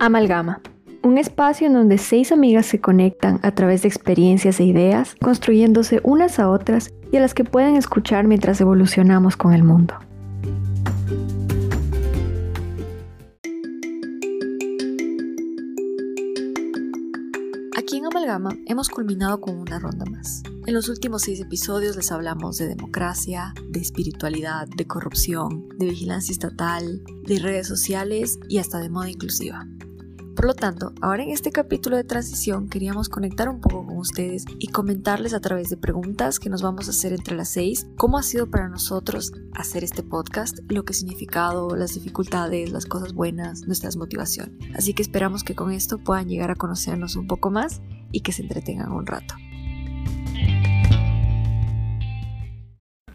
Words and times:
Amalgama, 0.00 0.60
un 1.02 1.18
espacio 1.18 1.66
en 1.66 1.72
donde 1.72 1.98
seis 1.98 2.30
amigas 2.30 2.66
se 2.66 2.80
conectan 2.80 3.40
a 3.42 3.50
través 3.50 3.82
de 3.82 3.88
experiencias 3.88 4.60
e 4.60 4.64
ideas, 4.64 5.16
construyéndose 5.20 6.00
unas 6.04 6.38
a 6.38 6.48
otras 6.50 6.94
y 7.10 7.16
a 7.16 7.20
las 7.20 7.34
que 7.34 7.42
pueden 7.42 7.74
escuchar 7.74 8.24
mientras 8.24 8.60
evolucionamos 8.60 9.36
con 9.36 9.54
el 9.54 9.64
mundo. 9.64 9.94
Aquí 17.76 17.96
en 17.96 18.06
Amalgama 18.06 18.50
hemos 18.66 18.88
culminado 18.90 19.40
con 19.40 19.58
una 19.58 19.80
ronda 19.80 20.04
más. 20.04 20.44
En 20.66 20.74
los 20.74 20.88
últimos 20.88 21.22
seis 21.22 21.40
episodios 21.40 21.96
les 21.96 22.12
hablamos 22.12 22.58
de 22.58 22.68
democracia, 22.68 23.52
de 23.68 23.80
espiritualidad, 23.80 24.68
de 24.76 24.86
corrupción, 24.86 25.66
de 25.76 25.86
vigilancia 25.86 26.32
estatal, 26.32 27.02
de 27.26 27.38
redes 27.40 27.66
sociales 27.66 28.38
y 28.48 28.58
hasta 28.58 28.78
de 28.78 28.90
moda 28.90 29.10
inclusiva. 29.10 29.66
Por 30.38 30.46
lo 30.46 30.54
tanto, 30.54 30.92
ahora 31.00 31.24
en 31.24 31.30
este 31.30 31.50
capítulo 31.50 31.96
de 31.96 32.04
transición 32.04 32.68
queríamos 32.68 33.08
conectar 33.08 33.48
un 33.48 33.60
poco 33.60 33.84
con 33.84 33.96
ustedes 33.96 34.44
y 34.60 34.68
comentarles 34.68 35.34
a 35.34 35.40
través 35.40 35.68
de 35.68 35.76
preguntas 35.76 36.38
que 36.38 36.48
nos 36.48 36.62
vamos 36.62 36.86
a 36.86 36.92
hacer 36.92 37.12
entre 37.12 37.34
las 37.34 37.48
seis 37.48 37.88
cómo 37.96 38.18
ha 38.18 38.22
sido 38.22 38.48
para 38.48 38.68
nosotros 38.68 39.32
hacer 39.52 39.82
este 39.82 40.04
podcast, 40.04 40.60
lo 40.68 40.84
que 40.84 40.92
ha 40.92 40.94
significado, 40.94 41.74
las 41.74 41.94
dificultades, 41.94 42.70
las 42.70 42.86
cosas 42.86 43.14
buenas, 43.14 43.66
nuestras 43.66 43.96
motivaciones. 43.96 44.54
Así 44.76 44.94
que 44.94 45.02
esperamos 45.02 45.42
que 45.42 45.56
con 45.56 45.72
esto 45.72 45.98
puedan 45.98 46.28
llegar 46.28 46.52
a 46.52 46.54
conocernos 46.54 47.16
un 47.16 47.26
poco 47.26 47.50
más 47.50 47.82
y 48.12 48.20
que 48.20 48.30
se 48.30 48.42
entretengan 48.42 48.92
un 48.92 49.06
rato. 49.06 49.34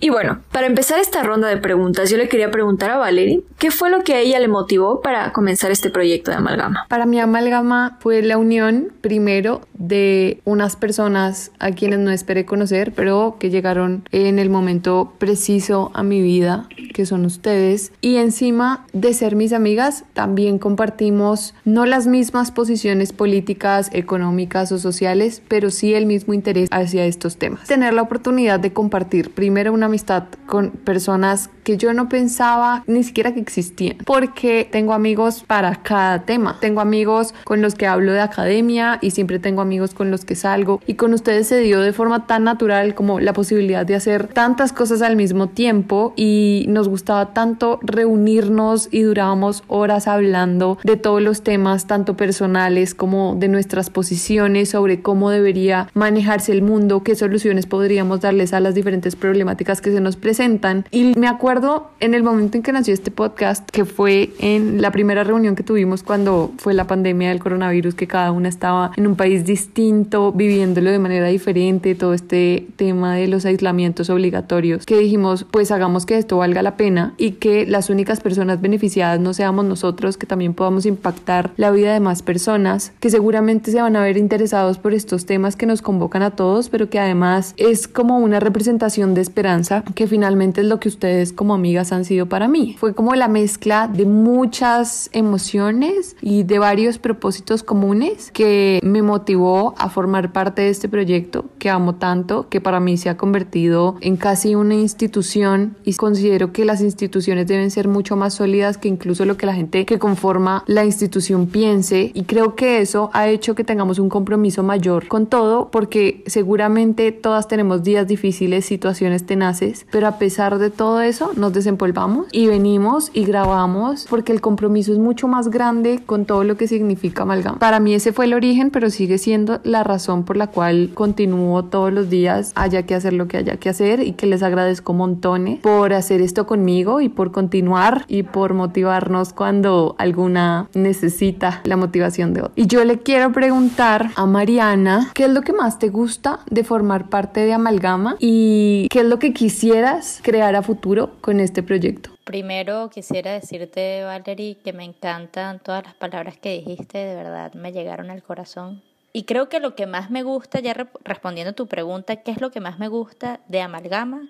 Y 0.03 0.09
bueno, 0.09 0.41
para 0.51 0.67
empezar 0.67 0.99
esta 0.99 1.23
ronda 1.23 1.47
de 1.47 1.55
preguntas, 1.55 2.09
yo 2.09 2.17
le 2.17 2.27
quería 2.27 2.51
preguntar 2.51 2.89
a 2.89 2.97
Valerie, 2.97 3.41
¿qué 3.57 3.71
fue 3.71 3.89
lo 3.89 4.03
que 4.03 4.15
a 4.15 4.19
ella 4.19 4.37
le 4.37 4.49
motivó 4.49 4.99
para 4.99 5.31
comenzar 5.31 5.71
este 5.71 5.89
proyecto 5.89 6.29
de 6.29 6.35
amalgama? 6.35 6.87
Para 6.89 7.05
mí 7.05 7.21
amalgama 7.21 7.95
fue 8.01 8.21
la 8.21 8.37
unión 8.37 8.91
primero 8.99 9.61
de 9.75 10.41
unas 10.43 10.75
personas 10.75 11.51
a 11.59 11.71
quienes 11.71 11.99
no 11.99 12.11
esperé 12.11 12.43
conocer, 12.43 12.91
pero 12.93 13.37
que 13.39 13.49
llegaron 13.49 14.03
en 14.11 14.39
el 14.39 14.49
momento 14.49 15.13
preciso 15.19 15.89
a 15.93 16.03
mi 16.03 16.21
vida, 16.21 16.67
que 16.93 17.05
son 17.05 17.23
ustedes. 17.23 17.93
Y 18.01 18.17
encima 18.17 18.85
de 18.91 19.13
ser 19.13 19.37
mis 19.37 19.53
amigas, 19.53 20.03
también 20.11 20.59
compartimos 20.59 21.55
no 21.63 21.85
las 21.85 22.07
mismas 22.07 22.51
posiciones 22.51 23.13
políticas, 23.13 23.89
económicas 23.93 24.69
o 24.73 24.79
sociales, 24.79 25.41
pero 25.47 25.71
sí 25.71 25.93
el 25.93 26.07
mismo 26.07 26.33
interés 26.33 26.67
hacia 26.73 27.05
estos 27.05 27.37
temas. 27.37 27.69
Tener 27.69 27.93
la 27.93 28.01
oportunidad 28.01 28.59
de 28.59 28.73
compartir 28.73 29.33
primero 29.33 29.71
una 29.71 29.92
amistad 29.93 30.23
con 30.47 30.71
personas 30.71 31.51
que 31.63 31.77
yo 31.77 31.93
no 31.93 32.09
pensaba 32.09 32.83
ni 32.87 33.03
siquiera 33.03 33.33
que 33.33 33.39
existían, 33.39 33.97
porque 34.05 34.67
tengo 34.69 34.93
amigos 34.93 35.43
para 35.45 35.75
cada 35.77 36.23
tema. 36.23 36.57
Tengo 36.59 36.81
amigos 36.81 37.33
con 37.43 37.61
los 37.61 37.75
que 37.75 37.87
hablo 37.87 38.11
de 38.13 38.21
academia 38.21 38.99
y 39.01 39.11
siempre 39.11 39.39
tengo 39.39 39.61
amigos 39.61 39.93
con 39.93 40.11
los 40.11 40.25
que 40.25 40.35
salgo 40.35 40.81
y 40.85 40.95
con 40.95 41.13
ustedes 41.13 41.47
se 41.47 41.59
dio 41.59 41.81
de 41.81 41.93
forma 41.93 42.27
tan 42.27 42.43
natural 42.43 42.95
como 42.95 43.19
la 43.19 43.33
posibilidad 43.33 43.85
de 43.85 43.95
hacer 43.95 44.27
tantas 44.27 44.73
cosas 44.73 45.01
al 45.01 45.15
mismo 45.15 45.47
tiempo 45.47 46.13
y 46.15 46.65
nos 46.67 46.87
gustaba 46.87 47.33
tanto 47.33 47.79
reunirnos 47.81 48.89
y 48.91 49.01
durábamos 49.01 49.63
horas 49.67 50.07
hablando 50.07 50.77
de 50.83 50.97
todos 50.97 51.21
los 51.21 51.43
temas, 51.43 51.87
tanto 51.87 52.15
personales 52.15 52.93
como 52.93 53.35
de 53.37 53.47
nuestras 53.47 53.89
posiciones 53.89 54.69
sobre 54.69 55.01
cómo 55.01 55.29
debería 55.29 55.87
manejarse 55.93 56.51
el 56.51 56.61
mundo, 56.61 57.03
qué 57.03 57.15
soluciones 57.15 57.65
podríamos 57.65 58.21
darles 58.21 58.53
a 58.53 58.59
las 58.59 58.75
diferentes 58.75 59.15
problemáticas 59.15 59.81
que 59.81 59.91
se 59.91 60.01
nos 60.01 60.15
presentan. 60.15 60.85
Y 60.91 61.13
me 61.17 61.27
acuerdo 61.27 61.52
en 61.99 62.15
el 62.15 62.23
momento 62.23 62.57
en 62.57 62.63
que 62.63 62.71
nació 62.71 62.95
este 62.95 63.11
podcast, 63.11 63.69
que 63.69 63.85
fue 63.85 64.31
en 64.39 64.81
la 64.81 64.89
primera 64.89 65.23
reunión 65.23 65.55
que 65.55 65.61
tuvimos 65.61 66.01
cuando 66.01 66.51
fue 66.57 66.73
la 66.73 66.87
pandemia 66.87 67.29
del 67.29 67.39
coronavirus, 67.39 67.93
que 67.93 68.07
cada 68.07 68.31
una 68.31 68.49
estaba 68.49 68.91
en 68.97 69.05
un 69.05 69.15
país 69.15 69.45
distinto, 69.45 70.31
viviéndolo 70.31 70.89
de 70.89 70.97
manera 70.97 71.27
diferente, 71.27 71.93
todo 71.93 72.15
este 72.15 72.67
tema 72.75 73.15
de 73.15 73.27
los 73.27 73.45
aislamientos 73.45 74.09
obligatorios, 74.09 74.87
que 74.87 74.97
dijimos, 74.97 75.45
pues 75.51 75.69
hagamos 75.69 76.07
que 76.07 76.17
esto 76.17 76.37
valga 76.37 76.63
la 76.63 76.75
pena 76.75 77.13
y 77.19 77.33
que 77.33 77.67
las 77.67 77.91
únicas 77.91 78.19
personas 78.19 78.59
beneficiadas 78.59 79.19
no 79.19 79.35
seamos 79.35 79.65
nosotros, 79.65 80.17
que 80.17 80.25
también 80.25 80.55
podamos 80.55 80.87
impactar 80.87 81.51
la 81.55 81.69
vida 81.69 81.93
de 81.93 81.99
más 81.99 82.23
personas, 82.23 82.93
que 82.99 83.11
seguramente 83.11 83.71
se 83.71 83.79
van 83.79 83.95
a 83.95 84.01
ver 84.01 84.17
interesados 84.17 84.79
por 84.79 84.95
estos 84.95 85.27
temas 85.27 85.55
que 85.55 85.67
nos 85.67 85.83
convocan 85.83 86.23
a 86.23 86.31
todos, 86.31 86.69
pero 86.69 86.89
que 86.89 86.99
además 86.99 87.53
es 87.57 87.87
como 87.87 88.17
una 88.17 88.39
representación 88.39 89.13
de 89.13 89.21
esperanza, 89.21 89.83
que 89.93 90.07
finalmente 90.07 90.61
es 90.61 90.67
lo 90.67 90.79
que 90.79 90.89
ustedes 90.89 91.31
como 91.43 91.55
amigas 91.55 91.91
han 91.91 92.05
sido 92.05 92.27
para 92.27 92.47
mí. 92.47 92.77
Fue 92.79 92.95
como 92.95 93.15
la 93.15 93.27
mezcla 93.27 93.89
de 93.89 94.05
muchas 94.05 95.09
emociones 95.11 96.15
y 96.21 96.43
de 96.43 96.57
varios 96.57 96.99
propósitos 96.99 97.63
comunes 97.63 98.31
que 98.31 98.79
me 98.81 99.01
motivó 99.01 99.75
a 99.77 99.89
formar 99.89 100.31
parte 100.31 100.61
de 100.61 100.69
este 100.69 100.87
proyecto 100.87 101.43
que 101.59 101.69
amo 101.69 101.95
tanto, 101.95 102.47
que 102.47 102.61
para 102.61 102.79
mí 102.79 102.95
se 102.95 103.09
ha 103.09 103.17
convertido 103.17 103.97
en 103.99 104.15
casi 104.15 104.55
una 104.55 104.75
institución 104.75 105.75
y 105.83 105.95
considero 105.95 106.53
que 106.53 106.63
las 106.63 106.79
instituciones 106.79 107.45
deben 107.45 107.71
ser 107.71 107.89
mucho 107.89 108.15
más 108.15 108.35
sólidas 108.35 108.77
que 108.77 108.87
incluso 108.87 109.25
lo 109.25 109.35
que 109.35 109.45
la 109.45 109.53
gente 109.53 109.85
que 109.85 109.99
conforma 109.99 110.63
la 110.65 110.85
institución 110.85 111.47
piense 111.47 112.09
y 112.13 112.23
creo 112.23 112.55
que 112.55 112.79
eso 112.79 113.09
ha 113.11 113.27
hecho 113.27 113.53
que 113.53 113.65
tengamos 113.65 113.99
un 113.99 114.07
compromiso 114.07 114.63
mayor 114.63 115.09
con 115.09 115.25
todo 115.25 115.71
porque 115.71 116.23
seguramente 116.25 117.11
todas 117.11 117.49
tenemos 117.49 117.83
días 117.83 118.07
difíciles, 118.07 118.65
situaciones 118.65 119.25
tenaces, 119.25 119.85
pero 119.91 120.07
a 120.07 120.17
pesar 120.17 120.57
de 120.57 120.69
todo 120.69 121.01
eso 121.01 121.32
nos 121.35 121.53
desempolvamos 121.53 122.27
y 122.31 122.47
venimos 122.47 123.11
y 123.13 123.25
grabamos 123.25 124.05
porque 124.09 124.31
el 124.31 124.41
compromiso 124.41 124.93
es 124.93 124.99
mucho 124.99 125.27
más 125.27 125.49
grande 125.49 126.01
con 126.05 126.25
todo 126.25 126.43
lo 126.43 126.57
que 126.57 126.67
significa 126.67 127.23
amalgama. 127.23 127.59
Para 127.59 127.79
mí 127.79 127.93
ese 127.93 128.13
fue 128.13 128.25
el 128.25 128.33
origen, 128.33 128.71
pero 128.71 128.89
sigue 128.89 129.17
siendo 129.17 129.59
la 129.63 129.83
razón 129.83 130.23
por 130.23 130.37
la 130.37 130.47
cual 130.47 130.91
continúo 130.93 131.63
todos 131.63 131.91
los 131.91 132.09
días, 132.09 132.51
haya 132.55 132.83
que 132.83 132.95
hacer 132.95 133.13
lo 133.13 133.27
que 133.27 133.37
haya 133.37 133.57
que 133.57 133.69
hacer 133.69 134.01
y 134.01 134.13
que 134.13 134.27
les 134.27 134.43
agradezco 134.43 134.93
montones 134.93 135.59
por 135.59 135.93
hacer 135.93 136.21
esto 136.21 136.45
conmigo 136.45 137.01
y 137.01 137.09
por 137.09 137.31
continuar 137.31 138.05
y 138.07 138.23
por 138.23 138.53
motivarnos 138.53 139.33
cuando 139.33 139.95
alguna 139.97 140.67
necesita 140.73 141.61
la 141.63 141.77
motivación 141.77 142.33
de 142.33 142.41
otro. 142.41 142.53
Y 142.55 142.67
yo 142.67 142.83
le 142.83 142.99
quiero 142.99 143.31
preguntar 143.31 144.11
a 144.15 144.25
Mariana, 144.25 145.11
¿qué 145.13 145.25
es 145.25 145.31
lo 145.31 145.41
que 145.41 145.53
más 145.53 145.79
te 145.79 145.89
gusta 145.89 146.39
de 146.49 146.63
formar 146.63 147.09
parte 147.09 147.41
de 147.41 147.53
Amalgama 147.53 148.15
y 148.19 148.87
qué 148.89 148.99
es 149.01 149.05
lo 149.05 149.19
que 149.19 149.33
quisieras 149.33 150.19
crear 150.23 150.55
a 150.55 150.61
futuro 150.61 151.11
con 151.23 151.39
este 151.39 151.63
proyecto? 151.63 152.09
Primero 152.25 152.89
quisiera 152.89 153.31
decirte, 153.31 154.03
Valerie, 154.03 154.57
que 154.57 154.73
me 154.73 154.83
encantan 154.83 155.59
todas 155.59 155.85
las 155.85 155.95
palabras 155.95 156.37
que 156.37 156.57
dijiste, 156.57 156.97
de 156.97 157.15
verdad 157.15 157.53
me 157.53 157.71
llegaron 157.71 158.11
al 158.11 158.21
corazón. 158.21 158.83
Y 159.13 159.23
creo 159.23 159.47
que 159.47 159.61
lo 159.61 159.73
que 159.73 159.87
más 159.87 160.11
me 160.11 160.21
gusta, 160.23 160.59
ya 160.59 160.73
respondiendo 161.05 161.51
a 161.51 161.55
tu 161.55 161.67
pregunta, 161.67 162.17
¿qué 162.17 162.31
es 162.31 162.41
lo 162.41 162.51
que 162.51 162.59
más 162.59 162.77
me 162.77 162.89
gusta 162.89 163.39
de 163.47 163.61
Amalgama? 163.61 164.27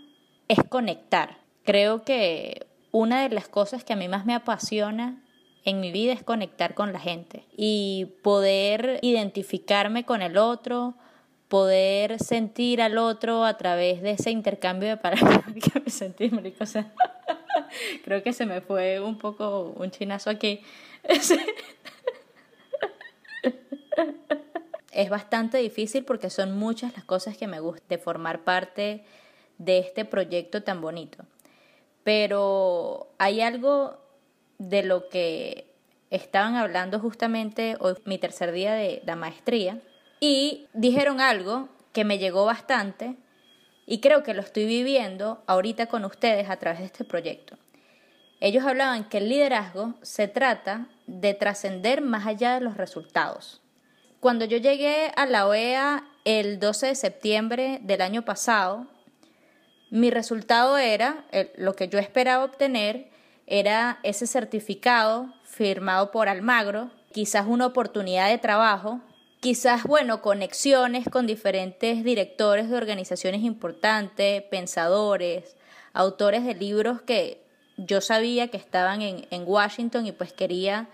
Es 0.48 0.60
conectar. 0.70 1.40
Creo 1.64 2.04
que 2.04 2.68
una 2.92 3.24
de 3.24 3.30
las 3.34 3.48
cosas 3.48 3.84
que 3.84 3.94
a 3.94 3.96
mí 3.96 4.08
más 4.08 4.28
me 4.28 4.36
apasiona 4.36 5.20
en 5.66 5.80
mi 5.80 5.92
vida 5.92 6.14
es 6.14 6.22
conectar 6.22 6.76
con 6.76 6.94
la 6.94 7.00
gente 7.00 7.48
y 7.58 8.14
poder 8.22 9.00
identificarme 9.02 10.06
con 10.06 10.22
el 10.22 10.38
otro, 10.38 10.94
poder 11.54 12.18
sentir 12.18 12.82
al 12.82 12.98
otro 12.98 13.46
a 13.46 13.58
través 13.58 14.02
de 14.02 14.10
ese 14.10 14.32
intercambio 14.32 14.90
de 14.90 14.98
palabras 14.98 15.44
que 15.54 15.80
me 15.80 15.92
sentí, 15.92 16.32
marico, 16.32 16.64
o 16.64 16.66
sea, 16.66 16.92
creo 18.04 18.24
que 18.24 18.34
se 18.34 18.48
me 18.48 18.60
fue 18.62 19.00
un 19.00 19.20
poco 19.20 19.72
un 19.78 19.92
chinazo 19.92 20.32
aquí. 20.32 20.62
es 24.92 25.10
bastante 25.12 25.60
difícil 25.60 26.04
porque 26.06 26.32
son 26.32 26.58
muchas 26.58 26.96
las 26.96 27.06
cosas 27.06 27.38
que 27.38 27.46
me 27.46 27.60
gusta 27.60 27.86
de 27.88 28.00
formar 28.00 28.44
parte 28.44 29.06
de 29.60 29.78
este 29.78 30.06
proyecto 30.06 30.64
tan 30.64 30.82
bonito. 30.82 31.24
Pero 32.04 33.14
hay 33.20 33.42
algo 33.42 34.00
de 34.58 34.82
lo 34.82 35.08
que 35.08 35.68
estaban 36.10 36.56
hablando 36.56 37.00
justamente 37.00 37.78
hoy, 37.80 37.94
mi 38.06 38.18
tercer 38.18 38.52
día 38.54 38.74
de 38.74 39.04
la 39.06 39.16
maestría, 39.16 39.80
y 40.26 40.70
dijeron 40.72 41.20
algo 41.20 41.68
que 41.92 42.06
me 42.06 42.18
llegó 42.18 42.46
bastante 42.46 43.18
y 43.86 44.00
creo 44.00 44.24
que 44.24 44.34
lo 44.34 44.42
estoy 44.42 44.66
viviendo 44.66 45.44
ahorita 45.48 45.88
con 45.88 46.06
ustedes 46.06 46.50
a 46.50 46.56
través 46.56 46.80
de 46.80 46.86
este 46.86 47.04
proyecto. 47.04 47.58
Ellos 48.40 48.64
hablaban 48.64 49.10
que 49.10 49.18
el 49.18 49.28
liderazgo 49.28 49.96
se 50.02 50.30
trata 50.30 50.88
de 51.08 51.34
trascender 51.34 52.00
más 52.00 52.26
allá 52.26 52.54
de 52.54 52.62
los 52.62 52.78
resultados. 52.78 53.62
Cuando 54.22 54.46
yo 54.46 54.56
llegué 54.56 55.12
a 55.18 55.26
la 55.26 55.46
OEA 55.46 56.06
el 56.24 56.58
12 56.58 56.88
de 56.88 56.96
septiembre 56.96 57.80
del 57.82 58.00
año 58.00 58.24
pasado, 58.24 58.88
mi 59.90 60.10
resultado 60.10 60.78
era, 60.78 61.26
lo 61.58 61.76
que 61.76 61.90
yo 61.90 62.00
esperaba 62.00 62.46
obtener, 62.46 63.10
era 63.46 64.00
ese 64.04 64.26
certificado 64.26 65.34
firmado 65.44 66.12
por 66.12 66.30
Almagro, 66.30 66.92
quizás 67.12 67.46
una 67.46 67.66
oportunidad 67.66 68.30
de 68.30 68.38
trabajo 68.38 69.02
quizás, 69.44 69.84
bueno, 69.84 70.22
conexiones 70.22 71.10
con 71.10 71.28
diferentes 71.28 72.06
directores 72.06 72.70
de 72.70 72.78
organizaciones 72.78 73.42
importantes, 73.42 74.42
pensadores, 74.44 75.58
autores 75.92 76.46
de 76.46 76.56
libros 76.56 77.02
que 77.02 77.42
yo 77.76 78.00
sabía 78.00 78.48
que 78.48 78.56
estaban 78.56 79.02
en, 79.02 79.28
en 79.32 79.44
Washington 79.46 80.06
y 80.08 80.14
pues 80.14 80.32
quería 80.32 80.88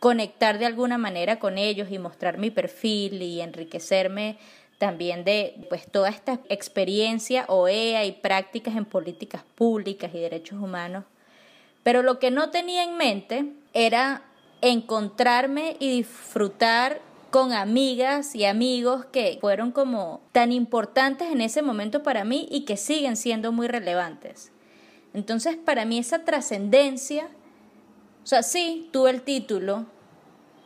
conectar 0.00 0.58
de 0.58 0.64
alguna 0.64 0.96
manera 0.96 1.38
con 1.38 1.58
ellos 1.58 1.88
y 1.90 1.98
mostrar 1.98 2.38
mi 2.38 2.50
perfil 2.50 3.20
y 3.20 3.42
enriquecerme 3.42 4.38
también 4.78 5.22
de 5.22 5.66
pues 5.68 5.86
toda 5.86 6.08
esta 6.08 6.40
experiencia 6.48 7.44
OEA 7.48 8.06
y 8.06 8.12
prácticas 8.12 8.74
en 8.74 8.86
políticas 8.86 9.42
públicas 9.54 10.12
y 10.14 10.18
derechos 10.18 10.58
humanos. 10.58 11.04
Pero 11.82 12.02
lo 12.02 12.18
que 12.18 12.30
no 12.30 12.48
tenía 12.48 12.84
en 12.84 12.96
mente 12.96 13.52
era 13.74 14.22
encontrarme 14.62 15.76
y 15.78 15.90
disfrutar 15.90 17.11
con 17.32 17.54
amigas 17.54 18.34
y 18.34 18.44
amigos 18.44 19.06
que 19.06 19.38
fueron 19.40 19.72
como 19.72 20.20
tan 20.32 20.52
importantes 20.52 21.32
en 21.32 21.40
ese 21.40 21.62
momento 21.62 22.02
para 22.02 22.24
mí 22.24 22.46
y 22.50 22.66
que 22.66 22.76
siguen 22.76 23.16
siendo 23.16 23.52
muy 23.52 23.68
relevantes. 23.68 24.52
Entonces, 25.14 25.56
para 25.56 25.86
mí 25.86 25.98
esa 25.98 26.26
trascendencia, 26.26 27.28
o 28.22 28.26
sea, 28.26 28.42
sí, 28.42 28.90
tuve 28.92 29.08
el 29.08 29.22
título, 29.22 29.86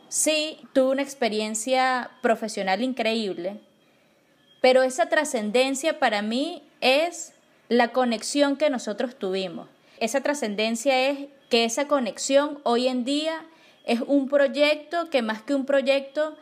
sí, 0.09 0.59
tuve 0.73 0.91
una 0.91 1.03
experiencia 1.03 2.11
profesional 2.21 2.83
increíble, 2.83 3.61
pero 4.59 4.83
esa 4.83 5.07
trascendencia 5.07 5.99
para 5.99 6.21
mí 6.21 6.63
es 6.81 7.33
la 7.69 7.93
conexión 7.93 8.57
que 8.57 8.69
nosotros 8.69 9.15
tuvimos. 9.17 9.69
Esa 10.01 10.19
trascendencia 10.19 11.07
es 11.07 11.29
que 11.49 11.63
esa 11.63 11.87
conexión 11.87 12.59
hoy 12.63 12.89
en 12.89 13.05
día 13.05 13.45
es 13.85 14.01
un 14.01 14.27
proyecto 14.27 15.09
que 15.09 15.21
más 15.21 15.41
que 15.41 15.55
un 15.55 15.65
proyecto 15.65 16.35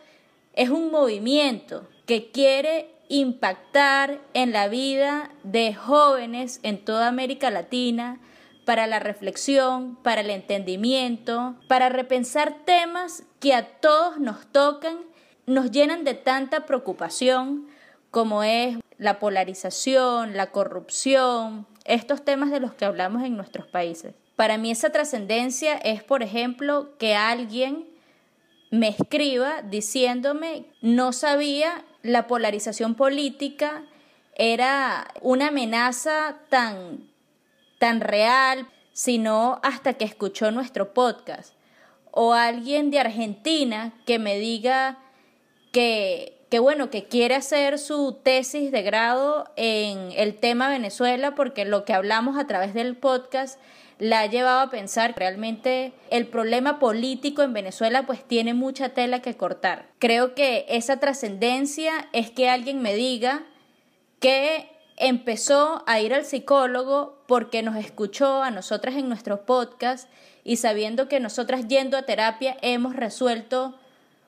es 0.56 0.69
un 0.69 0.92
movimiento 0.92 1.88
que 2.06 2.31
quiere 2.31 2.90
impactar 3.10 4.19
en 4.34 4.52
la 4.52 4.68
vida 4.68 5.31
de 5.44 5.74
jóvenes 5.74 6.60
en 6.63 6.84
toda 6.84 7.07
América 7.07 7.52
Latina 7.52 8.19
para 8.66 8.88
la 8.88 9.00
reflexión, 9.00 9.96
para 9.98 10.22
el 10.22 10.30
entendimiento, 10.30 11.56
para 11.68 11.90
repensar 11.90 12.66
temas 12.66 13.24
que 13.40 13.54
a 13.54 13.80
todos 13.80 14.19
nos 14.19 14.48
tocan, 14.48 14.98
nos 15.46 15.69
llenan 15.69 16.04
de 16.04 16.16
tanta 16.16 16.66
preocupación, 16.66 17.68
como 18.10 18.44
es 18.44 18.78
la 18.98 19.19
polarización, 19.19 20.36
la 20.36 20.52
corrupción, 20.52 21.68
estos 21.84 22.25
temas 22.25 22.50
de 22.50 22.60
los 22.60 22.74
que 22.74 22.86
hablamos 22.86 23.24
en 23.24 23.38
nuestros 23.38 23.68
países. 23.68 24.16
Para 24.36 24.57
mí 24.57 24.72
esa 24.72 24.90
trascendencia 24.90 25.75
es, 25.75 26.02
por 26.02 26.24
ejemplo, 26.24 26.98
que 26.98 27.16
alguien 27.16 27.86
me 28.72 28.90
escriba 28.90 29.62
diciéndome 29.62 30.66
no 30.82 31.14
sabía 31.14 31.86
la 32.02 32.28
polarización 32.28 32.96
política 32.96 33.84
era 34.36 35.08
una 35.22 35.48
amenaza 35.48 36.38
tan, 36.50 37.10
tan 37.80 38.02
real, 38.02 38.68
sino 38.92 39.60
hasta 39.64 39.94
que 39.94 40.06
escuchó 40.06 40.52
nuestro 40.52 40.94
podcast. 40.94 41.54
O 42.12 42.34
alguien 42.34 42.92
de 42.92 43.00
Argentina 43.00 43.94
que 44.06 44.20
me 44.20 44.38
diga 44.38 45.00
que 45.72 46.36
que 46.50 46.60
bueno, 46.60 46.90
que 46.90 47.06
quiere 47.06 47.36
hacer 47.36 47.80
su 47.80 48.20
tesis 48.24 48.72
de 48.72 48.82
grado 48.82 49.52
en 49.56 50.12
el 50.16 50.36
tema 50.36 50.70
Venezuela 50.70 51.36
porque 51.36 51.66
lo 51.66 51.86
que 51.86 51.94
hablamos 51.94 52.38
a 52.38 52.48
través 52.48 52.74
del 52.74 52.96
podcast 52.96 53.60
la 54.00 54.21
ha 54.21 54.25
llevado 54.25 54.59
a 54.59 54.69
pensar 54.69 55.13
que 55.13 55.21
realmente 55.21 55.94
el 56.09 56.27
problema 56.27 56.80
político 56.80 57.42
en 57.42 57.53
Venezuela 57.53 58.06
pues 58.06 58.24
tiene 58.25 58.53
mucha 58.53 58.89
tela 58.89 59.21
que 59.21 59.38
cortar. 59.38 59.89
Creo 60.00 60.36
que 60.36 60.65
esa 60.69 61.00
trascendencia 61.00 62.09
es 62.12 62.30
que 62.31 62.50
alguien 62.50 62.81
me 62.81 62.94
diga 62.95 63.44
que 64.19 64.69
empezó 64.97 65.83
a 65.88 66.00
ir 66.00 66.13
al 66.13 66.25
psicólogo 66.25 67.24
porque 67.27 67.63
nos 67.63 67.75
escuchó 67.75 68.44
a 68.44 68.51
nosotras 68.51 68.95
en 68.95 69.09
nuestro 69.09 69.45
podcast 69.45 70.09
y 70.44 70.57
sabiendo 70.57 71.07
que 71.07 71.19
nosotras 71.19 71.68
yendo 71.68 71.97
a 71.97 72.03
terapia 72.03 72.57
hemos 72.62 72.95
resuelto 72.95 73.77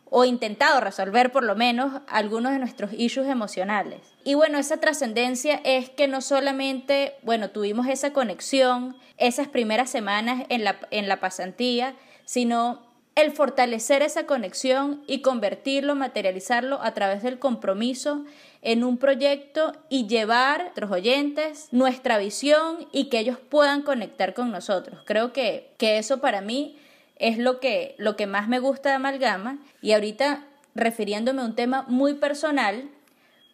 o 0.10 0.26
intentado 0.26 0.80
resolver 0.80 1.32
por 1.32 1.44
lo 1.44 1.56
menos 1.56 2.02
algunos 2.08 2.52
de 2.52 2.60
nuestros 2.60 2.92
issues 2.94 3.28
emocionales. 3.28 4.02
Y 4.24 4.36
bueno, 4.36 4.58
esa 4.58 4.78
trascendencia 4.78 5.62
es 5.64 5.90
que 5.90 6.08
no 6.08 6.22
solamente, 6.22 7.16
bueno, 7.24 7.50
tuvimos 7.50 7.88
esa 7.88 8.14
conexión 8.14 8.96
esas 9.18 9.48
primeras 9.48 9.90
semanas 9.90 10.46
en 10.50 10.64
la, 10.64 10.80
en 10.92 11.08
la 11.08 11.20
pasantía, 11.20 11.96
sino 12.26 12.86
el 13.16 13.32
fortalecer 13.32 14.04
esa 14.04 14.28
conexión 14.28 15.02
y 15.08 15.22
convertirlo, 15.22 15.96
materializarlo 15.96 16.80
a 16.84 16.94
través 16.94 17.24
del 17.24 17.40
compromiso 17.40 18.26
en 18.62 18.84
un 18.84 18.98
proyecto 18.98 19.74
y 19.90 20.06
llevar 20.08 20.62
a 20.62 20.64
nuestros 20.66 20.92
oyentes 20.92 21.68
nuestra 21.72 22.20
visión 22.20 22.88
y 22.92 23.06
que 23.06 23.20
ellos 23.20 23.40
puedan 23.40 23.82
conectar 23.82 24.36
con 24.36 24.52
nosotros. 24.52 25.00
Creo 25.06 25.34
que, 25.34 25.72
que 25.78 25.98
eso 25.98 26.20
para 26.20 26.42
mí 26.42 26.78
es 27.20 27.38
lo 27.38 27.60
que, 27.60 27.96
lo 27.98 28.16
que 28.16 28.28
más 28.28 28.48
me 28.48 28.60
gusta 28.60 28.90
de 28.90 28.96
Amalgama 28.96 29.60
y 29.82 29.94
ahorita 29.94 30.46
refiriéndome 30.76 31.42
a 31.42 31.46
un 31.46 31.56
tema 31.56 31.84
muy 31.88 32.16
personal, 32.16 32.90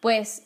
pues 0.00 0.44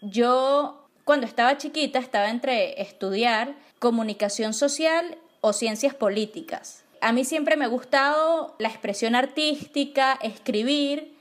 yo 0.00 0.88
cuando 1.04 1.26
estaba 1.26 1.58
chiquita 1.58 1.98
estaba 1.98 2.30
entre 2.30 2.80
estudiar 2.80 3.56
comunicación 3.78 4.54
social 4.54 5.18
o 5.40 5.52
ciencias 5.52 5.94
políticas. 5.94 6.84
A 7.00 7.12
mí 7.12 7.24
siempre 7.24 7.56
me 7.56 7.64
ha 7.64 7.68
gustado 7.68 8.54
la 8.60 8.68
expresión 8.68 9.16
artística, 9.16 10.16
escribir, 10.22 11.16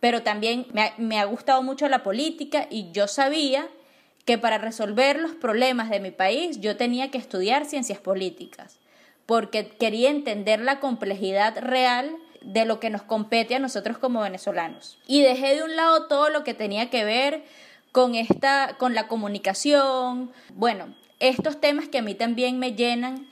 pero 0.00 0.22
también 0.22 0.66
me 0.72 0.82
ha, 0.82 0.94
me 0.96 1.20
ha 1.20 1.24
gustado 1.24 1.62
mucho 1.62 1.86
la 1.88 2.02
política 2.02 2.66
y 2.70 2.90
yo 2.92 3.08
sabía 3.08 3.68
que 4.24 4.38
para 4.38 4.56
resolver 4.56 5.18
los 5.18 5.32
problemas 5.32 5.90
de 5.90 6.00
mi 6.00 6.10
país 6.10 6.60
yo 6.60 6.78
tenía 6.78 7.10
que 7.10 7.18
estudiar 7.18 7.66
ciencias 7.66 7.98
políticas 7.98 8.78
porque 9.28 9.68
quería 9.68 10.08
entender 10.08 10.58
la 10.58 10.80
complejidad 10.80 11.58
real 11.60 12.16
de 12.40 12.64
lo 12.64 12.80
que 12.80 12.88
nos 12.88 13.02
compete 13.02 13.54
a 13.54 13.58
nosotros 13.58 13.98
como 13.98 14.22
venezolanos. 14.22 14.96
Y 15.06 15.20
dejé 15.20 15.54
de 15.54 15.62
un 15.62 15.76
lado 15.76 16.06
todo 16.06 16.30
lo 16.30 16.44
que 16.44 16.54
tenía 16.54 16.88
que 16.88 17.04
ver 17.04 17.44
con 17.92 18.14
esta 18.14 18.76
con 18.78 18.94
la 18.94 19.06
comunicación, 19.06 20.32
bueno, 20.54 20.94
estos 21.20 21.60
temas 21.60 21.88
que 21.88 21.98
a 21.98 22.02
mí 22.02 22.14
también 22.14 22.58
me 22.58 22.72
llenan 22.72 23.28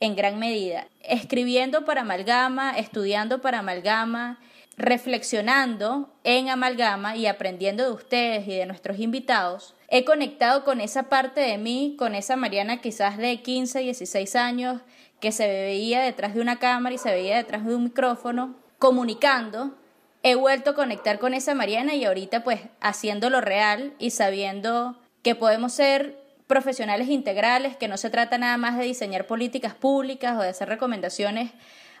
en 0.00 0.16
gran 0.16 0.40
medida. 0.40 0.88
Escribiendo 1.04 1.84
para 1.84 2.00
Amalgama, 2.00 2.76
estudiando 2.76 3.40
para 3.40 3.60
Amalgama, 3.60 4.40
reflexionando 4.76 6.12
en 6.24 6.48
Amalgama 6.48 7.16
y 7.16 7.26
aprendiendo 7.26 7.84
de 7.84 7.92
ustedes 7.92 8.48
y 8.48 8.56
de 8.56 8.66
nuestros 8.66 8.98
invitados, 8.98 9.76
he 9.88 10.04
conectado 10.04 10.64
con 10.64 10.80
esa 10.80 11.04
parte 11.04 11.40
de 11.40 11.56
mí, 11.56 11.94
con 11.96 12.16
esa 12.16 12.34
Mariana 12.34 12.80
quizás 12.80 13.16
de 13.16 13.40
15, 13.42 13.78
16 13.78 14.34
años, 14.34 14.80
que 15.20 15.32
se 15.32 15.46
veía 15.46 16.02
detrás 16.02 16.34
de 16.34 16.40
una 16.40 16.58
cámara 16.58 16.94
y 16.94 16.98
se 16.98 17.10
veía 17.10 17.36
detrás 17.36 17.64
de 17.64 17.74
un 17.74 17.84
micrófono, 17.84 18.56
comunicando, 18.78 19.76
he 20.22 20.34
vuelto 20.34 20.70
a 20.70 20.74
conectar 20.74 21.18
con 21.18 21.34
esa 21.34 21.54
Mariana 21.54 21.94
y 21.94 22.04
ahorita 22.04 22.44
pues 22.44 22.60
haciéndolo 22.80 23.40
real 23.40 23.94
y 23.98 24.10
sabiendo 24.10 24.96
que 25.22 25.34
podemos 25.34 25.72
ser 25.72 26.18
profesionales 26.46 27.08
integrales, 27.08 27.76
que 27.76 27.88
no 27.88 27.96
se 27.96 28.10
trata 28.10 28.38
nada 28.38 28.56
más 28.56 28.76
de 28.76 28.84
diseñar 28.84 29.26
políticas 29.26 29.74
públicas 29.74 30.36
o 30.36 30.42
de 30.42 30.48
hacer 30.48 30.68
recomendaciones 30.68 31.52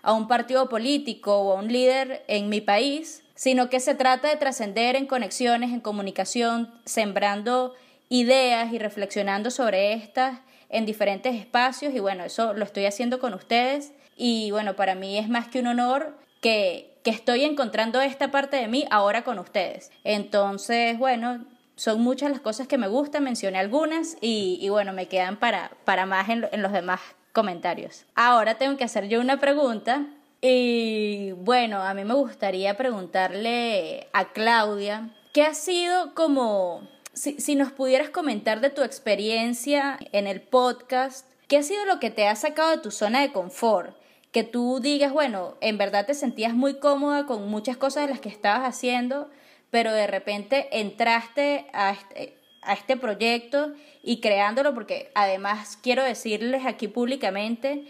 a 0.02 0.12
un 0.12 0.28
partido 0.28 0.68
político 0.68 1.36
o 1.36 1.56
a 1.56 1.60
un 1.60 1.72
líder 1.72 2.24
en 2.28 2.48
mi 2.48 2.60
país, 2.60 3.24
sino 3.34 3.68
que 3.68 3.80
se 3.80 3.94
trata 3.94 4.28
de 4.28 4.36
trascender 4.36 4.96
en 4.96 5.06
conexiones, 5.06 5.72
en 5.72 5.80
comunicación, 5.80 6.72
sembrando 6.84 7.74
ideas 8.08 8.72
y 8.72 8.78
reflexionando 8.78 9.50
sobre 9.50 9.92
estas 9.92 10.38
en 10.68 10.86
diferentes 10.86 11.34
espacios 11.34 11.94
y 11.94 12.00
bueno, 12.00 12.24
eso 12.24 12.54
lo 12.54 12.64
estoy 12.64 12.86
haciendo 12.86 13.18
con 13.18 13.34
ustedes 13.34 13.92
y 14.16 14.50
bueno, 14.50 14.76
para 14.76 14.94
mí 14.94 15.18
es 15.18 15.28
más 15.28 15.48
que 15.48 15.60
un 15.60 15.66
honor 15.66 16.16
que, 16.40 16.98
que 17.02 17.10
estoy 17.10 17.44
encontrando 17.44 18.00
esta 18.00 18.30
parte 18.30 18.56
de 18.56 18.68
mí 18.68 18.84
ahora 18.90 19.24
con 19.24 19.38
ustedes. 19.38 19.90
Entonces, 20.04 20.98
bueno, 20.98 21.44
son 21.76 22.00
muchas 22.00 22.30
las 22.30 22.40
cosas 22.40 22.66
que 22.66 22.78
me 22.78 22.88
gustan, 22.88 23.24
mencioné 23.24 23.58
algunas 23.58 24.16
y, 24.20 24.58
y 24.60 24.68
bueno, 24.70 24.92
me 24.92 25.06
quedan 25.06 25.36
para, 25.36 25.70
para 25.84 26.06
más 26.06 26.28
en, 26.28 26.48
en 26.50 26.62
los 26.62 26.72
demás 26.72 27.00
comentarios. 27.32 28.06
Ahora 28.14 28.56
tengo 28.56 28.76
que 28.78 28.84
hacer 28.84 29.08
yo 29.08 29.20
una 29.20 29.38
pregunta 29.38 30.06
y 30.40 31.32
bueno, 31.32 31.82
a 31.82 31.92
mí 31.92 32.04
me 32.04 32.14
gustaría 32.14 32.76
preguntarle 32.76 34.08
a 34.12 34.32
Claudia, 34.32 35.10
¿qué 35.32 35.42
ha 35.42 35.54
sido 35.54 36.14
como 36.14 36.88
si, 37.16 37.54
nos 37.54 37.72
pudieras 37.72 38.10
comentar 38.10 38.60
de 38.60 38.70
tu 38.70 38.82
experiencia 38.82 39.98
en 40.12 40.26
el 40.26 40.42
podcast, 40.42 41.26
¿qué 41.48 41.56
ha 41.56 41.62
sido 41.62 41.84
lo 41.86 41.98
que 41.98 42.10
te 42.10 42.28
ha 42.28 42.36
sacado 42.36 42.70
de 42.70 42.78
tu 42.78 42.90
zona 42.90 43.22
de 43.22 43.32
confort? 43.32 43.96
Que 44.32 44.44
tú 44.44 44.80
digas, 44.80 45.12
bueno, 45.12 45.54
en 45.62 45.78
verdad 45.78 46.06
te 46.06 46.12
sentías 46.12 46.52
muy 46.52 46.78
cómoda 46.78 47.24
con 47.24 47.48
muchas 47.48 47.78
cosas 47.78 48.04
de 48.04 48.10
las 48.10 48.20
que 48.20 48.28
estabas 48.28 48.68
haciendo, 48.68 49.30
pero 49.70 49.92
de 49.92 50.06
repente 50.06 50.68
entraste 50.78 51.66
a 51.72 51.92
este, 51.92 52.36
este 52.70 52.98
proyecto 52.98 53.72
y 54.02 54.20
creándolo, 54.20 54.74
porque 54.74 55.10
además 55.14 55.78
quiero 55.82 56.04
decirles 56.04 56.66
aquí 56.66 56.86
públicamente 56.86 57.86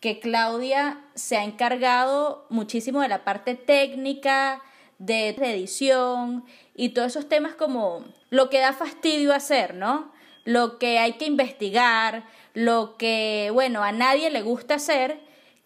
que 0.00 0.20
Claudia 0.20 1.04
se 1.14 1.36
ha 1.36 1.44
encargado 1.44 2.46
muchísimo 2.48 3.02
de 3.02 3.08
la 3.08 3.24
parte 3.24 3.54
técnica, 3.54 4.62
de 5.00 5.30
edición 5.30 6.44
y 6.76 6.90
todos 6.90 7.08
esos 7.08 7.28
temas 7.28 7.54
como 7.54 8.04
lo 8.28 8.50
que 8.50 8.60
da 8.60 8.72
fastidio 8.72 9.34
hacer, 9.34 9.74
¿no? 9.74 10.12
Lo 10.44 10.78
que 10.78 10.98
hay 10.98 11.14
que 11.14 11.24
investigar, 11.24 12.24
lo 12.54 12.96
que, 12.96 13.50
bueno, 13.52 13.82
a 13.82 13.92
nadie 13.92 14.30
le 14.30 14.42
gusta 14.42 14.74
hacer, 14.74 15.18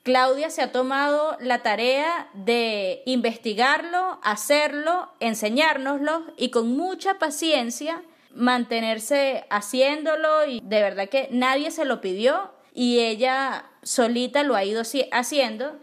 Claudia 0.05 0.51
se 0.51 0.63
ha 0.63 0.71
tomado 0.71 1.37
la 1.41 1.63
tarea 1.63 2.29
de 2.35 3.03
investigarlo, 3.07 4.21
hacerlo, 4.23 5.11
enseñárnoslo 5.19 6.25
y 6.37 6.51
con 6.51 6.77
mucha 6.77 7.19
paciencia 7.19 8.03
mantenerse 8.35 9.47
haciéndolo 9.51 10.47
y 10.47 10.61
de 10.63 10.83
verdad 10.83 11.09
que 11.09 11.29
nadie 11.31 11.71
se 11.71 11.85
lo 11.85 12.01
pidió 12.01 12.53
y 12.73 13.01
ella 13.01 13.65
solita 13.83 14.43
lo 14.43 14.55
ha 14.55 14.65
ido 14.65 14.83
haciendo, 15.13 15.79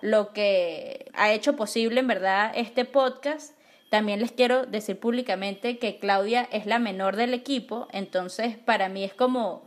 lo 0.00 0.32
que 0.32 1.10
ha 1.14 1.32
hecho 1.32 1.56
posible 1.56 2.00
en 2.00 2.06
verdad 2.06 2.52
este 2.54 2.84
podcast. 2.84 3.54
También 3.90 4.20
les 4.20 4.32
quiero 4.32 4.66
decir 4.66 4.98
públicamente 4.98 5.78
que 5.78 5.98
Claudia 5.98 6.48
es 6.52 6.66
la 6.66 6.78
menor 6.78 7.16
del 7.16 7.34
equipo, 7.34 7.88
entonces 7.92 8.56
para 8.56 8.88
mí 8.88 9.02
es 9.02 9.14
como 9.14 9.64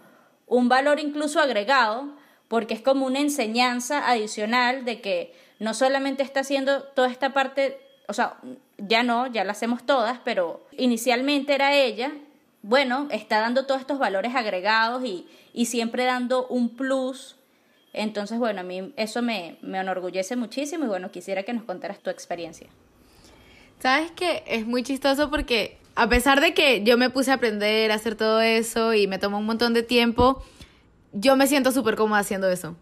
un 0.48 0.70
valor 0.70 1.00
incluso 1.00 1.40
agregado 1.40 2.16
porque 2.48 2.74
es 2.74 2.82
como 2.82 3.06
una 3.06 3.20
enseñanza 3.20 4.10
adicional 4.10 4.86
de 4.86 5.02
que 5.02 5.34
no 5.60 5.74
solamente 5.74 6.24
está 6.24 6.42
haciendo 6.42 6.84
toda 6.84 7.10
esta 7.10 7.34
parte, 7.34 7.80
o 8.08 8.13
sea, 8.13 8.38
ya 8.78 9.04
no, 9.04 9.28
ya 9.28 9.44
la 9.44 9.54
hacemos 9.54 9.86
todas, 9.86 10.20
pero 10.24 10.66
inicialmente 10.78 11.54
era 11.54 11.74
ella, 11.75 12.12
bueno, 12.62 13.08
está 13.12 13.40
dando 13.40 13.66
todos 13.66 13.82
estos 13.82 14.00
valores 14.00 14.36
agregados 14.36 15.04
y, 15.04 15.28
y 15.54 15.66
siempre 15.66 16.06
dando 16.06 16.48
un 16.48 16.75
plus. 16.75 17.36
Entonces, 17.93 18.39
bueno, 18.39 18.62
a 18.62 18.63
mí 18.63 18.91
eso 18.97 19.21
me, 19.21 19.57
me 19.62 19.79
enorgullece 19.79 20.35
muchísimo 20.35 20.85
y 20.85 20.88
bueno, 20.88 21.12
quisiera 21.12 21.43
que 21.43 21.53
nos 21.53 21.63
contaras 21.63 22.00
tu 22.00 22.09
experiencia. 22.09 22.67
Sabes 23.79 24.12
que 24.12 24.43
es 24.47 24.65
muy 24.65 24.83
chistoso 24.83 25.29
porque 25.29 25.77
a 25.95 26.09
pesar 26.09 26.41
de 26.41 26.53
que 26.53 26.83
yo 26.83 26.97
me 26.97 27.09
puse 27.09 27.31
a 27.31 27.35
aprender 27.35 27.91
a 27.91 27.95
hacer 27.95 28.15
todo 28.15 28.41
eso 28.41 28.93
y 28.93 29.07
me 29.07 29.19
tomó 29.19 29.38
un 29.38 29.45
montón 29.45 29.73
de 29.73 29.83
tiempo, 29.83 30.43
yo 31.12 31.35
me 31.35 31.47
siento 31.47 31.71
súper 31.71 31.95
cómoda 31.95 32.19
haciendo 32.19 32.50
eso. 32.50 32.75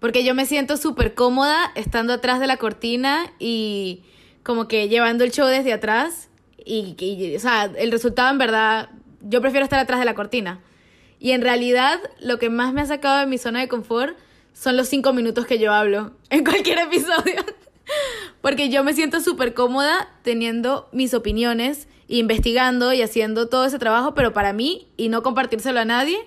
Porque 0.00 0.24
yo 0.24 0.34
me 0.34 0.46
siento 0.46 0.76
súper 0.76 1.14
cómoda 1.14 1.72
estando 1.74 2.12
atrás 2.12 2.40
de 2.40 2.46
la 2.46 2.56
cortina 2.56 3.32
y 3.38 4.02
como 4.42 4.68
que 4.68 4.88
llevando 4.88 5.24
el 5.24 5.30
show 5.30 5.46
desde 5.46 5.72
atrás. 5.72 6.28
Y, 6.64 7.34
o 7.36 7.40
sea, 7.40 7.70
el 7.76 7.90
resultado 7.90 8.30
en 8.30 8.38
verdad, 8.38 8.90
yo 9.22 9.40
prefiero 9.40 9.64
estar 9.64 9.78
atrás 9.78 10.00
de 10.00 10.04
la 10.04 10.14
cortina. 10.14 10.60
Y 11.18 11.30
en 11.30 11.40
realidad, 11.40 12.00
lo 12.20 12.38
que 12.38 12.50
más 12.50 12.74
me 12.74 12.80
ha 12.80 12.86
sacado 12.86 13.20
de 13.20 13.26
mi 13.26 13.38
zona 13.38 13.60
de 13.60 13.68
confort 13.68 14.18
son 14.52 14.76
los 14.76 14.88
cinco 14.88 15.12
minutos 15.12 15.46
que 15.46 15.58
yo 15.58 15.72
hablo 15.72 16.12
en 16.30 16.44
cualquier 16.44 16.78
episodio. 16.78 17.44
Porque 18.40 18.68
yo 18.68 18.84
me 18.84 18.94
siento 18.94 19.20
súper 19.20 19.54
cómoda 19.54 20.08
teniendo 20.22 20.88
mis 20.92 21.14
opiniones, 21.14 21.88
investigando 22.08 22.92
y 22.92 23.02
haciendo 23.02 23.48
todo 23.48 23.64
ese 23.64 23.78
trabajo, 23.78 24.14
pero 24.14 24.32
para 24.32 24.52
mí 24.52 24.88
y 24.96 25.08
no 25.08 25.22
compartírselo 25.22 25.80
a 25.80 25.84
nadie 25.84 26.18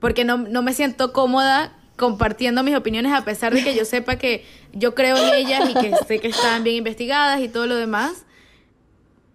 porque 0.00 0.24
no, 0.24 0.38
no 0.38 0.62
me 0.62 0.72
siento 0.72 1.12
cómoda 1.12 1.76
compartiendo 1.96 2.62
mis 2.62 2.74
opiniones 2.74 3.12
a 3.12 3.24
pesar 3.24 3.54
de 3.54 3.62
que 3.62 3.74
yo 3.74 3.84
sepa 3.84 4.16
que 4.16 4.44
yo 4.72 4.94
creo 4.94 5.16
en 5.18 5.34
ellas 5.34 5.68
y 5.68 5.74
que 5.74 5.94
sé 6.08 6.18
que 6.18 6.28
están 6.28 6.64
bien 6.64 6.76
investigadas 6.76 7.40
y 7.40 7.48
todo 7.48 7.66
lo 7.66 7.76
demás. 7.76 8.24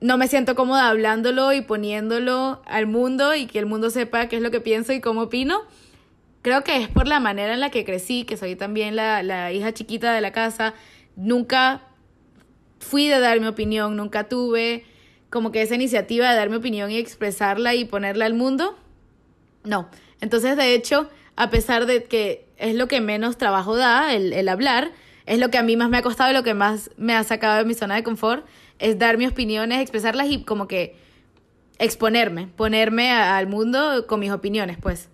No 0.01 0.17
me 0.17 0.27
siento 0.27 0.55
cómoda 0.55 0.89
hablándolo 0.89 1.53
y 1.53 1.61
poniéndolo 1.61 2.61
al 2.65 2.87
mundo 2.87 3.35
y 3.35 3.45
que 3.45 3.59
el 3.59 3.67
mundo 3.67 3.91
sepa 3.91 4.27
qué 4.27 4.37
es 4.37 4.41
lo 4.41 4.51
que 4.51 4.59
pienso 4.59 4.93
y 4.93 4.99
cómo 4.99 5.21
opino. 5.21 5.61
Creo 6.45 6.63
que 6.63 6.77
es 6.77 6.87
por 6.89 7.07
la 7.07 7.19
manera 7.19 7.55
en 7.55 7.59
la 7.59 7.71
que 7.71 7.83
crecí, 7.85 8.23
que 8.23 8.37
soy 8.37 8.55
también 8.55 8.95
la, 8.95 9.23
la 9.23 9.51
hija 9.51 9.73
chiquita 9.73 10.13
de 10.13 10.21
la 10.21 10.31
casa. 10.31 10.75
Nunca 11.15 11.81
fui 12.77 13.07
de 13.07 13.19
dar 13.19 13.39
mi 13.39 13.47
opinión, 13.47 13.95
nunca 13.95 14.29
tuve 14.29 14.85
como 15.31 15.51
que 15.51 15.63
esa 15.63 15.73
iniciativa 15.73 16.29
de 16.29 16.35
dar 16.35 16.51
mi 16.51 16.57
opinión 16.57 16.91
y 16.91 16.99
expresarla 16.99 17.73
y 17.73 17.85
ponerla 17.85 18.27
al 18.27 18.35
mundo. 18.35 18.77
No, 19.63 19.89
entonces, 20.21 20.55
de 20.55 20.75
hecho, 20.75 21.09
a 21.35 21.49
pesar 21.49 21.87
de 21.87 22.03
que 22.03 22.45
es 22.57 22.75
lo 22.75 22.87
que 22.87 23.01
menos 23.01 23.39
trabajo 23.39 23.75
da, 23.75 24.13
el, 24.13 24.47
hablar, 24.47 24.91
es 25.25 25.39
lo 25.39 25.49
que 25.49 25.57
a 25.57 25.63
mí 25.63 25.75
más 25.75 25.89
me 25.89 25.97
ha 25.97 26.03
costado 26.03 26.29
y 26.29 26.35
lo 26.35 26.43
que 26.43 26.53
más 26.53 26.91
me 26.95 27.15
ha 27.15 27.23
sacado 27.23 27.57
de 27.57 27.65
mi 27.65 27.73
zona 27.73 27.95
de 27.95 28.03
confort, 28.03 28.45
es 28.77 28.99
dar 28.99 29.17
mis 29.17 29.31
opiniones, 29.31 29.81
expresarlas 29.81 30.27
y 30.29 30.43
como 30.43 30.67
que 30.67 30.95
exponerme, 31.79 32.45
ponerme 32.55 33.09
al 33.09 33.47
mundo 33.47 34.05
con 34.05 34.19
mis 34.19 34.29
opiniones, 34.29 34.77
pues. 34.79 35.09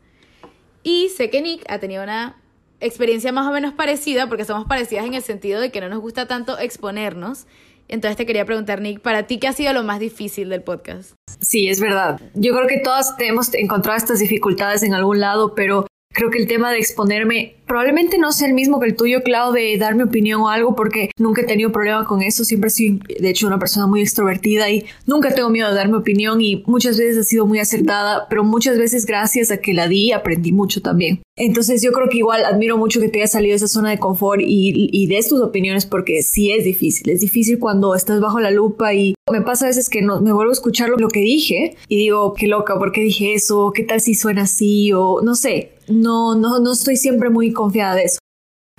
Y 0.83 1.09
sé 1.09 1.29
que 1.29 1.41
Nick 1.41 1.63
ha 1.69 1.79
tenido 1.79 2.03
una 2.03 2.38
experiencia 2.79 3.31
más 3.31 3.47
o 3.47 3.51
menos 3.51 3.73
parecida, 3.73 4.27
porque 4.27 4.45
somos 4.45 4.67
parecidas 4.67 5.05
en 5.05 5.13
el 5.13 5.21
sentido 5.21 5.61
de 5.61 5.71
que 5.71 5.81
no 5.81 5.89
nos 5.89 6.00
gusta 6.00 6.27
tanto 6.27 6.57
exponernos. 6.59 7.45
Entonces 7.88 8.17
te 8.17 8.25
quería 8.25 8.45
preguntar, 8.45 8.81
Nick, 8.81 9.01
¿para 9.01 9.27
ti 9.27 9.38
qué 9.38 9.47
ha 9.47 9.53
sido 9.53 9.73
lo 9.73 9.83
más 9.83 10.00
difícil 10.00 10.50
del 10.50 10.63
podcast? 10.63 11.13
Sí, 11.41 11.67
es 11.67 11.79
verdad. 11.79 12.19
Yo 12.33 12.53
creo 12.55 12.67
que 12.67 12.79
todas 12.79 13.13
hemos 13.19 13.53
encontrado 13.53 13.97
estas 13.97 14.19
dificultades 14.19 14.83
en 14.83 14.93
algún 14.93 15.19
lado, 15.19 15.55
pero 15.55 15.85
creo 16.13 16.29
que 16.29 16.38
el 16.38 16.47
tema 16.47 16.71
de 16.71 16.79
exponerme 16.79 17.57
probablemente 17.71 18.17
no 18.17 18.33
sea 18.33 18.49
el 18.49 18.53
mismo 18.53 18.81
que 18.81 18.87
el 18.87 18.97
tuyo, 18.97 19.23
Clau, 19.23 19.53
de 19.53 19.77
dar 19.77 19.95
mi 19.95 20.03
opinión 20.03 20.41
o 20.41 20.49
algo, 20.49 20.75
porque 20.75 21.09
nunca 21.17 21.41
he 21.41 21.45
tenido 21.45 21.71
problema 21.71 22.03
con 22.03 22.21
eso. 22.21 22.43
Siempre 22.43 22.69
soy, 22.69 22.99
de 23.17 23.29
hecho, 23.29 23.47
una 23.47 23.59
persona 23.59 23.87
muy 23.87 24.01
extrovertida 24.01 24.69
y 24.69 24.83
nunca 25.05 25.33
tengo 25.33 25.49
miedo 25.49 25.69
de 25.69 25.75
dar 25.75 25.87
mi 25.87 25.95
opinión 25.95 26.41
y 26.41 26.65
muchas 26.67 26.97
veces 26.97 27.19
ha 27.19 27.23
sido 27.23 27.45
muy 27.45 27.59
acertada, 27.59 28.27
pero 28.29 28.43
muchas 28.43 28.77
veces 28.77 29.05
gracias 29.05 29.51
a 29.51 29.57
que 29.61 29.73
la 29.73 29.87
di 29.87 30.11
aprendí 30.11 30.51
mucho 30.51 30.81
también. 30.81 31.21
Entonces 31.37 31.81
yo 31.81 31.93
creo 31.93 32.09
que 32.09 32.17
igual 32.17 32.43
admiro 32.43 32.77
mucho 32.77 32.99
que 32.99 33.07
te 33.07 33.19
haya 33.19 33.27
salido 33.27 33.53
de 33.53 33.55
esa 33.55 33.69
zona 33.69 33.91
de 33.91 33.99
confort 33.99 34.41
y, 34.41 34.89
y 34.91 35.07
des 35.07 35.29
tus 35.29 35.39
opiniones 35.39 35.85
porque 35.85 36.23
sí 36.23 36.51
es 36.51 36.65
difícil. 36.65 37.09
Es 37.09 37.21
difícil 37.21 37.57
cuando 37.57 37.95
estás 37.95 38.19
bajo 38.19 38.41
la 38.41 38.51
lupa 38.51 38.93
y 38.93 39.15
me 39.31 39.41
pasa 39.41 39.65
a 39.65 39.69
veces 39.69 39.89
que 39.89 40.01
no, 40.01 40.19
me 40.19 40.33
vuelvo 40.33 40.51
a 40.51 40.53
escuchar 40.53 40.89
lo, 40.89 40.97
lo 40.97 41.07
que 41.07 41.21
dije 41.21 41.77
y 41.87 41.95
digo, 41.95 42.33
qué 42.33 42.47
loca, 42.47 42.77
¿por 42.77 42.91
qué 42.91 43.01
dije 43.01 43.33
eso? 43.33 43.71
¿Qué 43.73 43.83
tal 43.83 44.01
si 44.01 44.13
suena 44.13 44.41
así? 44.43 44.91
O 44.91 45.21
no 45.23 45.35
sé, 45.35 45.71
no, 45.87 46.35
no, 46.35 46.59
no 46.59 46.73
estoy 46.73 46.97
siempre 46.97 47.29
muy 47.29 47.51
confiada 47.62 47.96
de 47.96 48.03
eso. 48.03 48.20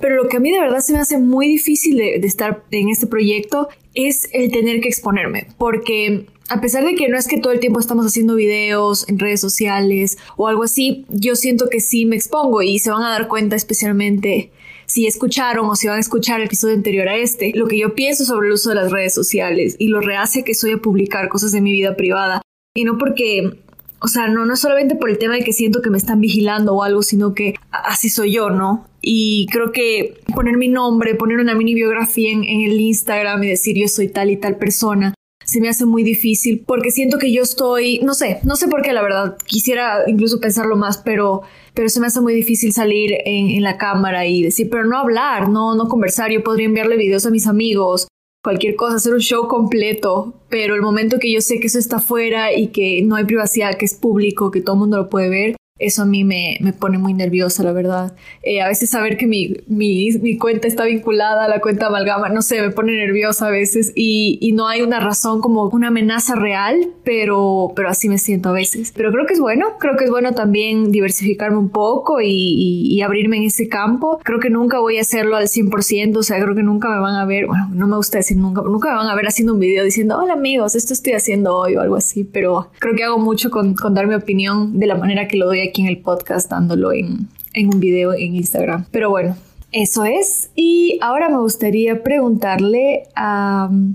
Pero 0.01 0.17
lo 0.17 0.29
que 0.29 0.37
a 0.37 0.41
mí 0.41 0.51
de 0.51 0.61
verdad 0.61 0.81
se 0.81 0.93
me 0.93 0.99
hace 0.99 1.19
muy 1.19 1.47
difícil 1.47 1.97
de, 1.97 2.17
estar 2.17 2.65
en 2.71 2.89
este 2.89 3.07
proyecto 3.07 3.69
es 3.95 4.29
el 4.33 4.51
tener 4.51 4.81
que 4.81 4.89
exponerme, 4.89 5.47
porque 5.59 6.27
a 6.49 6.61
pesar 6.61 6.85
de 6.85 6.95
que 6.95 7.09
no 7.09 7.17
es 7.17 7.29
que 7.29 7.39
todo 7.39 7.53
el 7.53 7.61
tiempo 7.61 7.79
estamos 7.79 8.05
haciendo 8.07 8.35
videos 8.35 9.09
en 9.09 9.19
redes 9.19 9.41
sociales 9.41 10.19
o 10.37 10.49
algo 10.49 10.65
así, 10.65 11.07
yo 11.09 11.37
siento 11.37 11.69
que 11.69 11.81
sí 11.81 12.05
me 12.05 12.17
expongo 12.17 12.63
y 12.63 12.79
se 12.79 12.91
van 12.91 13.03
a 13.05 13.11
dar 13.11 13.29
cuenta 13.29 13.55
especialmente 13.55 14.51
si 14.87 15.07
escucharon 15.07 15.67
o 15.67 15.77
si 15.77 15.87
van 15.87 15.99
a 15.99 16.01
escuchar 16.01 16.41
el 16.41 16.47
episodio 16.47 16.75
anterior 16.75 17.09
a 17.09 17.17
este, 17.17 17.53
lo 17.55 17.67
que 17.67 17.79
yo 17.79 17.95
pienso 17.95 18.25
sobre 18.25 18.49
el 18.49 18.55
uso 18.55 18.71
de 18.71 18.77
las 18.77 18.91
redes 18.91 19.15
sociales 19.15 19.77
y 19.79 19.89
lo 19.89 20.01
rehace 20.01 20.43
que 20.43 20.55
soy 20.55 20.73
a 20.73 20.79
publicar 20.79 21.29
cosas 21.29 21.53
de 21.53 21.61
mi 21.61 21.73
vida 21.73 21.97
privada. 21.97 22.43
Y 22.75 22.85
no 22.85 22.99
porque 22.99 23.59
o 24.03 24.09
sea, 24.09 24.27
no, 24.29 24.45
no 24.45 24.57
solamente 24.57 24.97
por 24.97 25.11
el 25.11 25.19
tema 25.19 25.35
de 25.35 25.45
que 25.45 25.53
siento 25.53 25.81
que 25.81 25.91
me 25.91 25.99
están 25.99 26.21
vigilando 26.21 26.75
o 26.75 26.83
algo, 26.83 27.03
sino 27.03 27.35
que 27.35 27.55
así 27.71 28.09
soy 28.09 28.33
yo, 28.33 28.51
¿no? 28.51 28.87
Y 29.01 29.47
creo 29.51 29.73
que 29.73 30.21
poner 30.35 30.57
mi 30.57 30.69
nombre, 30.69 31.15
poner 31.15 31.39
una 31.39 31.55
mini 31.55 31.75
biografía 31.75 32.31
en, 32.31 32.45
en 32.45 32.63
el 32.63 32.81
Instagram 32.81 33.43
y 33.45 33.49
decir 33.49 33.77
yo 33.77 33.89
soy 33.89 34.09
tal 34.09 34.31
y 34.31 34.37
tal 34.37 34.57
persona, 34.57 35.15
se 35.45 35.61
me 35.61 35.69
hace 35.69 35.87
muy 35.87 36.03
difícil 36.03 36.65
porque 36.67 36.91
siento 36.91 37.19
que 37.19 37.33
yo 37.33 37.43
estoy, 37.43 38.01
no 38.01 38.15
sé, 38.15 38.41
no 38.43 38.57
sé 38.57 38.69
por 38.69 38.83
qué 38.83 38.93
la 38.93 39.03
verdad, 39.03 39.37
quisiera 39.47 40.01
incluso 40.07 40.41
pensarlo 40.41 40.77
más, 40.77 40.99
pero, 40.99 41.43
pero 41.75 41.89
se 41.89 42.01
me 42.01 42.07
hace 42.07 42.21
muy 42.21 42.35
difícil 42.35 42.73
salir 42.73 43.13
en, 43.25 43.51
en, 43.51 43.63
la 43.63 43.77
cámara 43.77 44.27
y 44.27 44.43
decir, 44.43 44.69
pero 44.71 44.85
no 44.85 44.99
hablar, 44.99 45.49
no, 45.49 45.75
no 45.75 45.89
conversar, 45.89 46.31
yo 46.31 46.43
podría 46.43 46.67
enviarle 46.67 46.97
videos 46.97 47.27
a 47.27 47.31
mis 47.31 47.47
amigos, 47.47 48.09
cualquier 48.43 48.77
cosa, 48.77 48.97
hacer 48.97 49.15
un 49.15 49.21
show 49.21 49.47
completo, 49.49 50.35
pero 50.49 50.75
el 50.75 50.83
momento 50.83 51.19
que 51.19 51.33
yo 51.33 51.41
sé 51.41 51.61
que 51.61 51.69
eso 51.69 51.79
está 51.79 52.01
fuera 52.01 52.53
y 52.53 52.69
que 52.69 53.03
no 53.03 53.15
hay 53.15 53.25
privacidad, 53.25 53.77
que 53.77 53.85
es 53.85 53.95
público, 53.95 54.51
que 54.51 54.61
todo 54.61 54.75
el 54.75 54.81
mundo 54.81 54.97
lo 54.97 55.09
puede 55.09 55.29
ver, 55.29 55.57
eso 55.79 56.03
a 56.03 56.07
mí 56.07 56.23
me, 56.23 56.59
me 56.61 56.73
pone 56.73 56.99
muy 56.99 57.15
nerviosa, 57.15 57.63
la 57.63 57.73
verdad. 57.73 58.15
Eh, 58.43 58.61
a 58.61 58.69
veces 58.69 58.91
saber 58.91 59.17
que 59.17 59.27
mi, 59.27 59.57
mi, 59.67 60.11
mi, 60.21 60.37
cuenta 60.37 60.69
está 60.69 60.85
vinculada 60.85 61.45
a 61.45 61.49
la 61.49 61.61
cuenta 61.61 61.87
Amalgama, 61.87 62.29
no 62.29 62.43
sé, 62.43 62.61
me 62.61 62.71
pone 62.71 62.93
nerviosa 62.93 63.49
a 63.49 63.51
veces 63.51 63.93
y, 63.95 64.39
y, 64.41 64.53
no 64.53 64.69
hay 64.69 64.83
una 64.83 65.01
razón 65.01 65.41
como 65.41 65.65
una 65.71 65.89
amenaza 65.89 66.35
real, 66.35 66.89
pero, 67.05 67.73
pero 67.75 67.89
así 67.89 68.09
me 68.09 68.19
siento 68.19 68.51
a 68.51 68.53
veces. 68.53 68.93
Pero 68.95 69.11
creo 69.13 69.27
que 69.27 69.33
es 69.33 69.41
bueno, 69.41 69.79
creo 69.79 69.97
que 69.97 70.05
es 70.05 70.11
bueno 70.11 70.33
también 70.33 70.93
diversificarme 70.93 71.57
un 71.57 71.71
poco 71.71 72.21
y, 72.21 72.29
y, 72.29 72.95
y 72.95 73.03
abrirme 73.03 73.39
en 73.39 73.45
ese 73.45 73.69
campo. 73.69 74.21
Creo 74.23 74.41
que 74.41 74.51
nunca 74.51 74.79
voy 74.79 74.99
a 74.99 75.01
hacerlo 75.01 75.37
al 75.37 75.49
100%, 75.49 76.17
o 76.17 76.23
sea, 76.23 76.41
creo 76.41 76.55
que 76.55 76.63
nunca 76.63 76.91
me 76.91 77.01
van 77.01 77.17
a 77.17 77.25
ver, 77.25 77.47
bueno, 77.47 77.69
no 77.73 77.87
me 77.87 77.97
gusta 77.97 78.19
decir 78.19 78.37
nunca, 78.37 78.63
nunca 78.63 78.91
me 78.91 78.97
van 78.97 79.09
a 79.09 79.15
ver 79.15 79.27
haciendo 79.27 79.55
un 79.55 79.61
video 79.61 79.85
diciendo, 79.85 80.19
hola 80.19 80.35
amigos, 80.35 80.77
esto 80.77 80.93
estoy 80.93 81.15
haciendo 81.15 81.57
hoy 81.57 81.77
o 81.77 81.81
algo 81.81 81.97
así, 81.97 82.25
pero 82.25 82.71
creo 82.79 82.95
que 82.95 83.05
hago 83.05 83.19
mucho 83.19 83.51
con, 83.51 83.75
con 83.75 83.95
dar 83.95 84.07
mi 84.07 84.15
opinión 84.15 84.79
de 84.79 84.87
la 84.87 84.97
manera 84.97 85.27
que 85.27 85.37
lo 85.37 85.47
doy 85.47 85.62
aquí 85.69 85.83
en 85.83 85.89
el 85.89 85.99
podcast 85.99 86.51
dándolo 86.51 86.93
en, 86.93 87.29
en 87.55 87.69
un 87.69 87.81
video 87.81 88.13
en 88.13 88.35
Instagram. 88.37 88.87
Pero 88.91 89.11
bueno, 89.11 89.37
eso 89.73 90.05
es. 90.05 90.51
Y 90.55 90.99
ahora 91.01 91.29
me 91.29 91.39
gustaría 91.39 92.03
preguntarle 92.03 93.05
a 93.15 93.69
um, 93.71 93.95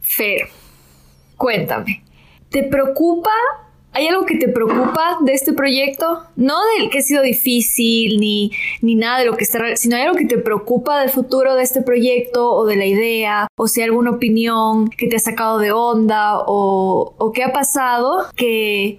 Fer, 0.00 0.48
cuéntame, 1.36 2.02
¿te 2.50 2.64
preocupa? 2.64 3.30
¿Hay 3.94 4.06
algo 4.06 4.24
que 4.24 4.36
te 4.36 4.48
preocupa 4.48 5.18
de 5.20 5.34
este 5.34 5.52
proyecto? 5.52 6.22
No 6.34 6.54
del 6.78 6.88
que 6.88 6.98
ha 6.98 7.02
sido 7.02 7.22
difícil 7.22 8.18
ni, 8.18 8.50
ni 8.80 8.94
nada 8.94 9.18
de 9.18 9.26
lo 9.26 9.36
que 9.36 9.44
está, 9.44 9.76
sino 9.76 9.96
hay 9.96 10.02
algo 10.02 10.16
que 10.16 10.24
te 10.24 10.38
preocupa 10.38 10.98
del 11.00 11.10
futuro 11.10 11.54
de 11.56 11.62
este 11.62 11.82
proyecto 11.82 12.50
o 12.52 12.64
de 12.64 12.76
la 12.76 12.86
idea, 12.86 13.48
o 13.54 13.68
si 13.68 13.82
hay 13.82 13.88
alguna 13.88 14.12
opinión 14.12 14.88
que 14.88 15.08
te 15.08 15.16
ha 15.16 15.20
sacado 15.20 15.58
de 15.58 15.72
onda 15.72 16.38
o, 16.38 17.14
o 17.18 17.32
qué 17.32 17.44
ha 17.44 17.52
pasado 17.52 18.28
que 18.34 18.98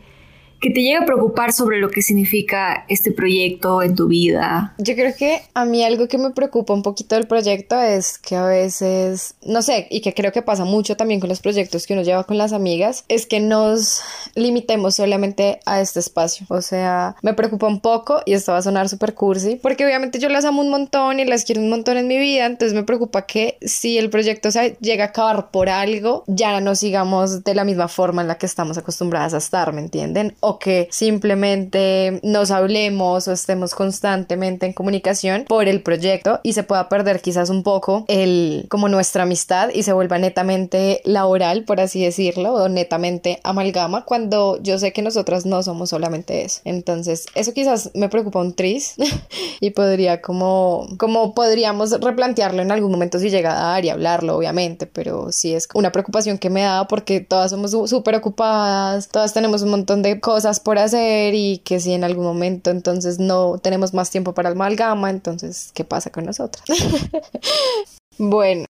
que 0.64 0.70
te 0.70 0.82
llega 0.82 1.02
a 1.02 1.06
preocupar 1.06 1.52
sobre 1.52 1.78
lo 1.80 1.90
que 1.90 2.02
significa 2.02 2.86
este 2.88 3.12
proyecto 3.12 3.82
en 3.82 3.96
tu 3.96 4.08
vida? 4.08 4.74
Yo 4.78 4.96
creo 4.96 5.14
que 5.14 5.42
a 5.54 5.66
mí 5.66 5.84
algo 5.84 6.08
que 6.08 6.18
me 6.18 6.32
preocupa 6.32 6.74
un 6.74 6.84
poquito 6.84 7.16
del 7.16 7.28
proyecto 7.28 7.80
es 7.82 8.18
que 8.18 8.38
a 8.38 8.46
veces, 8.46 9.36
no 9.46 9.62
sé, 9.62 9.88
y 9.90 10.00
que 10.00 10.14
creo 10.14 10.32
que 10.32 10.42
pasa 10.42 10.64
mucho 10.64 10.96
también 10.96 11.20
con 11.20 11.28
los 11.28 11.42
proyectos 11.42 11.86
que 11.86 11.94
uno 11.94 12.04
lleva 12.04 12.24
con 12.24 12.38
las 12.38 12.54
amigas, 12.54 13.04
es 13.10 13.26
que 13.26 13.42
nos 13.42 14.02
limitemos 14.36 14.96
solamente 14.96 15.60
a 15.66 15.82
este 15.82 16.00
espacio. 16.00 16.46
O 16.48 16.62
sea, 16.62 17.18
me 17.22 17.34
preocupa 17.34 17.68
un 17.68 17.82
poco 17.82 18.22
y 18.26 18.32
esto 18.32 18.54
va 18.54 18.60
a 18.60 18.62
sonar 18.62 18.88
súper 18.88 19.16
cursi, 19.16 19.58
porque 19.58 19.86
obviamente 19.86 20.18
yo 20.18 20.30
las 20.30 20.46
amo 20.46 20.62
un 20.62 20.70
montón 20.70 21.20
y 21.20 21.26
las 21.26 21.44
quiero 21.44 21.60
un 21.60 21.70
montón 21.70 21.98
en 21.98 22.08
mi 22.08 22.18
vida, 22.18 22.46
entonces 22.46 22.74
me 22.74 22.84
preocupa 22.84 23.26
que 23.26 23.58
si 23.62 23.98
el 23.98 24.10
proyecto 24.10 24.50
se 24.50 24.78
llega 24.80 25.04
a 25.04 25.08
acabar 25.08 25.52
por 25.52 25.68
algo, 25.68 26.24
ya 26.28 26.62
no 26.62 26.74
sigamos 26.74 27.44
de 27.44 27.54
la 27.54 27.66
misma 27.66 27.90
forma 27.90 28.22
en 28.22 28.30
la 28.30 28.38
que 28.38 28.46
estamos 28.46 28.78
acostumbradas 28.78 29.34
a 29.34 29.38
estar, 29.40 29.74
¿me 29.74 29.82
entienden? 29.82 30.36
O 30.40 30.53
que 30.60 30.88
simplemente 30.92 32.20
nos 32.24 32.52
hablemos 32.52 33.28
o 33.28 33.32
estemos 33.32 33.76
constantemente 33.76 34.66
en 34.66 34.74
comunicación 34.74 35.46
por 35.48 35.68
el 35.68 35.82
proyecto 35.82 36.40
y 36.44 36.54
se 36.54 36.64
pueda 36.64 36.90
perder 36.90 37.22
quizás 37.22 37.50
un 37.50 37.64
poco 37.64 38.06
el 38.08 38.66
como 38.70 38.90
nuestra 38.90 39.24
amistad 39.24 39.70
y 39.74 39.84
se 39.84 39.94
vuelva 39.94 40.18
netamente 40.18 41.02
laboral, 41.06 41.64
por 41.64 41.80
así 41.80 42.04
decirlo, 42.04 42.54
o 42.54 42.70
netamente 42.70 43.40
amalgama 43.44 44.06
cuando 44.06 44.62
yo 44.62 44.78
sé 44.78 44.94
que 44.94 45.02
nosotras 45.02 45.46
no 45.46 45.64
somos 45.64 45.90
solamente 45.90 46.44
eso. 46.44 46.62
Entonces, 46.66 47.26
eso 47.36 47.54
quizás 47.54 47.92
me 47.94 48.10
preocupa 48.10 48.40
un 48.40 48.54
tris 48.54 48.96
y 49.60 49.72
podría 49.72 50.22
como 50.22 50.88
como 50.98 51.34
podríamos 51.34 51.92
replantearlo 52.00 52.62
en 52.62 52.72
algún 52.72 52.92
momento 52.92 53.20
si 53.20 53.30
llega 53.30 53.52
a 53.52 53.74
dar 53.74 53.86
y 53.86 53.90
hablarlo, 53.90 54.38
obviamente, 54.38 54.86
pero 54.86 55.32
sí 55.32 55.54
es 55.54 55.68
una 55.74 55.92
preocupación 55.92 56.38
que 56.38 56.50
me 56.50 56.62
da 56.62 56.88
porque 56.88 57.22
todas 57.22 57.52
somos 57.52 57.72
súper 57.90 58.16
ocupadas, 58.16 59.08
todas 59.10 59.34
tenemos 59.34 59.62
un 59.62 59.70
montón 59.70 60.02
de 60.02 60.20
cosas 60.20 60.43
por 60.60 60.78
hacer 60.78 61.34
y 61.34 61.60
que 61.60 61.80
si 61.80 61.94
en 61.94 62.04
algún 62.04 62.26
momento 62.26 62.70
entonces 62.70 63.20
no 63.20 63.58
tenemos 63.58 63.94
más 63.94 64.10
tiempo 64.10 64.34
para 64.34 64.50
amalgama, 64.50 65.10
entonces, 65.10 65.72
¿qué 65.74 65.84
pasa 65.84 66.12
con 66.12 66.26
nosotras? 66.26 66.64
bueno. 68.18 68.66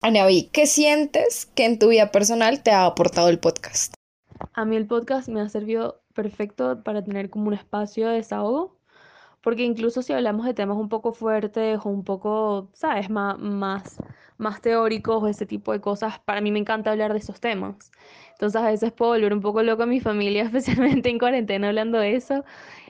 Anaví, 0.00 0.44
¿qué 0.52 0.66
sientes 0.66 1.46
que 1.54 1.64
en 1.64 1.78
tu 1.78 1.88
vida 1.88 2.12
personal 2.12 2.62
te 2.62 2.70
ha 2.70 2.86
aportado 2.86 3.28
el 3.28 3.40
podcast? 3.40 3.94
A 4.52 4.64
mí 4.64 4.76
el 4.76 4.86
podcast 4.86 5.28
me 5.28 5.40
ha 5.40 5.48
servido 5.48 6.02
perfecto 6.14 6.82
para 6.82 7.02
tener 7.02 7.30
como 7.30 7.48
un 7.48 7.54
espacio 7.54 8.08
de 8.08 8.14
desahogo, 8.14 8.78
porque 9.40 9.64
incluso 9.64 10.02
si 10.02 10.12
hablamos 10.12 10.46
de 10.46 10.54
temas 10.54 10.76
un 10.76 10.88
poco 10.88 11.12
fuertes 11.12 11.80
o 11.84 11.88
un 11.88 12.04
poco, 12.04 12.70
¿sabes?, 12.74 13.10
más, 13.10 13.38
más, 13.38 13.96
más 14.36 14.60
teóricos 14.60 15.22
o 15.22 15.26
ese 15.26 15.46
tipo 15.46 15.72
de 15.72 15.80
cosas, 15.80 16.18
para 16.20 16.40
mí 16.40 16.52
me 16.52 16.58
encanta 16.60 16.90
hablar 16.92 17.12
de 17.12 17.18
esos 17.18 17.40
temas. 17.40 17.90
Entonces 18.38 18.62
a 18.62 18.66
veces 18.70 18.92
puedo 18.92 19.12
volver 19.12 19.32
un 19.34 19.40
poco 19.40 19.62
loco 19.64 19.82
a 19.82 19.86
mi 19.86 20.00
familia, 20.00 20.44
especialmente 20.44 21.08
en 21.10 21.18
cuarentena 21.18 21.68
hablando 21.68 21.98
de 21.98 22.14
eso. 22.16 22.44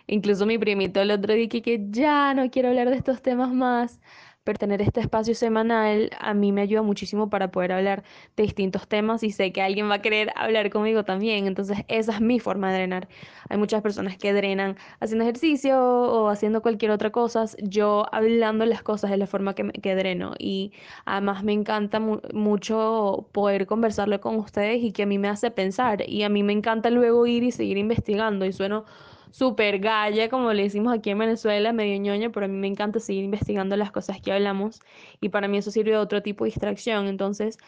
Incluso 0.07 0.47
mi 0.47 0.59
primito 0.59 1.01
el 1.01 1.11
otro 1.11 1.35
día 1.35 1.49
que, 1.49 1.63
que 1.63 1.87
ya 1.91 2.35
no 2.35 2.51
quiero 2.51 2.69
hablar 2.69 2.91
de 2.91 2.97
estos 2.97 3.23
temas 3.23 3.53
más 3.53 4.01
pero 4.49 4.59
tener 4.59 4.81
este 4.81 5.01
espacio 5.01 5.35
semanal 5.35 6.09
a 6.19 6.33
mí 6.33 6.53
me 6.53 6.63
ayuda 6.63 6.81
muchísimo 6.81 7.29
para 7.29 7.51
poder 7.51 7.71
hablar 7.71 8.03
de 8.35 8.45
distintos 8.45 8.89
temas 8.89 9.23
y 9.23 9.31
sé 9.31 9.53
que 9.53 9.61
alguien 9.61 9.91
va 9.91 9.97
a 9.97 10.01
querer 10.01 10.33
hablar 10.37 10.71
conmigo 10.71 11.05
también, 11.05 11.47
entonces 11.47 11.77
esa 11.89 12.13
es 12.13 12.23
mi 12.23 12.41
forma 12.41 12.71
de 12.71 12.79
drenar. 12.79 13.09
Hay 13.51 13.59
muchas 13.59 13.83
personas 13.83 14.17
que 14.17 14.33
drenan 14.33 14.79
haciendo 15.01 15.25
ejercicio 15.25 15.79
o 15.79 16.31
haciendo 16.31 16.63
cualquier 16.63 16.93
otra 16.93 17.11
cosa, 17.11 17.45
yo 17.63 18.07
hablando 18.11 18.65
las 18.65 18.83
cosas 18.83 19.11
es 19.11 19.19
la 19.19 19.27
forma 19.27 19.55
que, 19.55 19.71
que 19.71 19.95
dreno. 19.95 20.33
Y 20.39 20.73
además 21.05 21.45
me 21.45 21.53
encanta 21.53 22.01
mucho 22.01 23.29
poder 23.33 23.67
conversarlo 23.67 24.19
con 24.19 24.37
ustedes 24.37 24.83
y 24.83 24.93
que 24.93 25.03
a 25.03 25.07
mí 25.07 25.19
me 25.19 25.29
hace 25.29 25.51
pensar. 25.51 26.09
Y 26.09 26.23
a 26.23 26.31
mí 26.31 26.43
me 26.43 26.55
encanta 26.55 26.89
luego 26.89 27.27
ir 27.27 27.43
y 27.43 27.51
seguir 27.51 27.77
investigando. 27.77 28.47
Y 28.47 28.55
sueno 28.55 28.87
súper 29.31 29.79
galla, 29.81 30.29
como 30.29 30.53
le 30.53 30.65
decimos 30.65 30.95
aquí 30.95 31.11
en 31.11 31.19
Venezuela, 31.19 31.73
medio 31.73 32.01
ñoña, 32.01 32.31
pero 32.31 32.47
a 32.47 32.49
mí 32.49 32.57
me 32.57 32.67
encanta 32.69 33.01
seguir 33.01 33.25
investigando 33.25 33.77
las 33.77 33.91
cosas 33.93 34.21
que 34.21 34.33
hablamos 34.33 34.81
y 35.21 35.29
para 35.31 35.49
mí 35.49 35.59
eso 35.59 35.71
sirve 35.71 35.93
de 35.93 35.99
otro 35.99 36.23
tipo 36.23 36.45
de 36.45 36.51
distracción. 36.51 37.07
Entonces, 37.09 37.59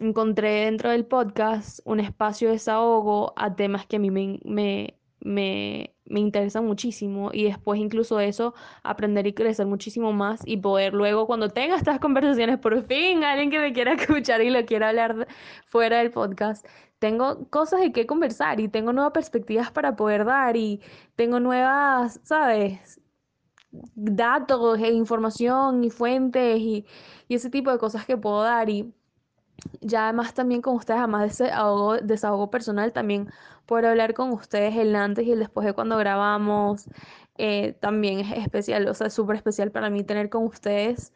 encontré 0.00 0.64
dentro 0.66 0.90
del 0.90 1.06
podcast 1.06 1.80
un 1.84 2.00
espacio 2.00 2.48
de 2.48 2.54
desahogo 2.54 3.32
a 3.36 3.54
temas 3.56 3.86
que 3.86 3.96
a 3.96 3.98
mí 3.98 4.10
me, 4.10 4.40
me, 4.44 4.98
me, 5.20 5.93
me 6.06 6.20
interesan 6.20 6.66
muchísimo 6.66 7.30
y 7.32 7.44
después 7.44 7.80
incluso 7.80 8.20
eso 8.20 8.54
aprender 8.82 9.26
y 9.26 9.32
crecer 9.32 9.66
muchísimo 9.66 10.12
más 10.12 10.42
y 10.44 10.58
poder 10.58 10.94
luego 10.94 11.26
cuando 11.26 11.48
tenga 11.48 11.76
estas 11.76 11.98
conversaciones 11.98 12.58
por 12.58 12.82
fin 12.86 13.24
alguien 13.24 13.50
que 13.50 13.58
me 13.58 13.72
quiera 13.72 13.94
escuchar 13.98 14.42
y 14.42 14.50
lo 14.50 14.64
quiera 14.66 14.90
hablar 14.90 15.26
fuera 15.66 15.98
del 15.98 16.10
podcast 16.10 16.66
tengo 16.98 17.48
cosas 17.50 17.80
de 17.80 17.92
qué 17.92 18.06
conversar 18.06 18.60
y 18.60 18.68
tengo 18.68 18.92
nuevas 18.92 19.12
perspectivas 19.12 19.70
para 19.70 19.94
poder 19.96 20.24
dar 20.24 20.56
y 20.56 20.80
tengo 21.16 21.38
nuevas, 21.40 22.20
¿sabes? 22.24 23.00
datos 23.94 24.78
e 24.78 24.92
información 24.92 25.84
y 25.84 25.90
fuentes 25.90 26.60
y, 26.60 26.86
ese 27.28 27.50
tipo 27.50 27.70
de 27.72 27.78
cosas 27.78 28.06
que 28.06 28.16
puedo 28.16 28.42
dar 28.42 28.70
y 28.70 28.92
ya 29.80 30.04
además 30.04 30.34
también 30.34 30.62
con 30.62 30.76
ustedes, 30.76 30.98
además 30.98 31.22
de 31.22 31.28
ese 31.28 31.44
desahogo, 31.44 31.96
desahogo 31.98 32.50
personal, 32.50 32.92
también 32.92 33.28
poder 33.66 33.86
hablar 33.86 34.14
con 34.14 34.30
ustedes 34.32 34.76
el 34.76 34.94
antes 34.96 35.26
y 35.26 35.32
el 35.32 35.38
después 35.40 35.66
de 35.66 35.72
cuando 35.74 35.96
grabamos, 35.96 36.88
eh, 37.38 37.74
también 37.80 38.20
es 38.20 38.32
especial, 38.38 38.86
o 38.88 38.94
sea, 38.94 39.08
es 39.08 39.14
súper 39.14 39.36
especial 39.36 39.70
para 39.72 39.90
mí 39.90 40.04
tener 40.04 40.30
con 40.30 40.44
ustedes 40.44 41.12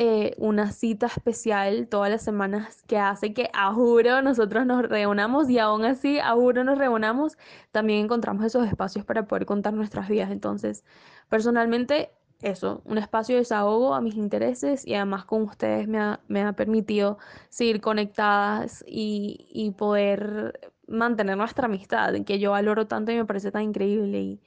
eh, 0.00 0.34
una 0.38 0.70
cita 0.70 1.06
especial 1.06 1.88
todas 1.88 2.08
las 2.08 2.22
semanas 2.22 2.84
que 2.86 2.98
hace 2.98 3.34
que 3.34 3.50
a 3.52 3.72
juro 3.74 4.22
nosotros 4.22 4.64
nos 4.64 4.88
reunamos 4.88 5.50
y 5.50 5.58
aún 5.58 5.84
así 5.84 6.20
a 6.20 6.34
juro 6.34 6.62
nos 6.62 6.78
reunamos, 6.78 7.36
también 7.72 8.04
encontramos 8.04 8.44
esos 8.44 8.64
espacios 8.68 9.04
para 9.04 9.26
poder 9.26 9.44
contar 9.44 9.74
nuestras 9.74 10.08
vidas. 10.08 10.30
Entonces, 10.30 10.84
personalmente, 11.28 12.12
eso, 12.40 12.82
un 12.84 12.98
espacio 12.98 13.34
de 13.34 13.40
desahogo 13.40 13.94
a 13.94 14.00
mis 14.00 14.14
intereses 14.14 14.86
y 14.86 14.94
además 14.94 15.24
con 15.24 15.42
ustedes 15.42 15.88
me 15.88 15.98
ha, 15.98 16.20
me 16.28 16.42
ha 16.42 16.52
permitido 16.52 17.18
seguir 17.48 17.80
conectadas 17.80 18.84
y, 18.86 19.48
y 19.50 19.72
poder 19.72 20.70
mantener 20.86 21.36
nuestra 21.36 21.66
amistad, 21.66 22.14
que 22.24 22.38
yo 22.38 22.52
valoro 22.52 22.86
tanto 22.86 23.12
y 23.12 23.16
me 23.16 23.24
parece 23.24 23.50
tan 23.52 23.62
increíble 23.62 24.20
y 24.20 24.40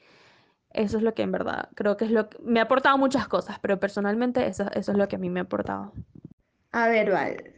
eso 0.71 0.97
es 0.97 1.03
lo 1.03 1.13
que 1.13 1.23
en 1.23 1.31
verdad 1.31 1.69
creo 1.75 1.97
que 1.97 2.05
es 2.05 2.11
lo 2.11 2.29
que 2.29 2.37
me 2.43 2.59
ha 2.59 2.63
aportado 2.63 2.97
muchas 2.97 3.27
cosas, 3.27 3.59
pero 3.59 3.79
personalmente 3.79 4.47
eso, 4.47 4.65
eso 4.73 4.91
es 4.91 4.97
lo 4.97 5.07
que 5.07 5.17
a 5.17 5.19
mí 5.19 5.29
me 5.29 5.41
ha 5.41 5.43
aportado. 5.43 5.93
A 6.71 6.87
ver, 6.87 7.11
Val, 7.11 7.53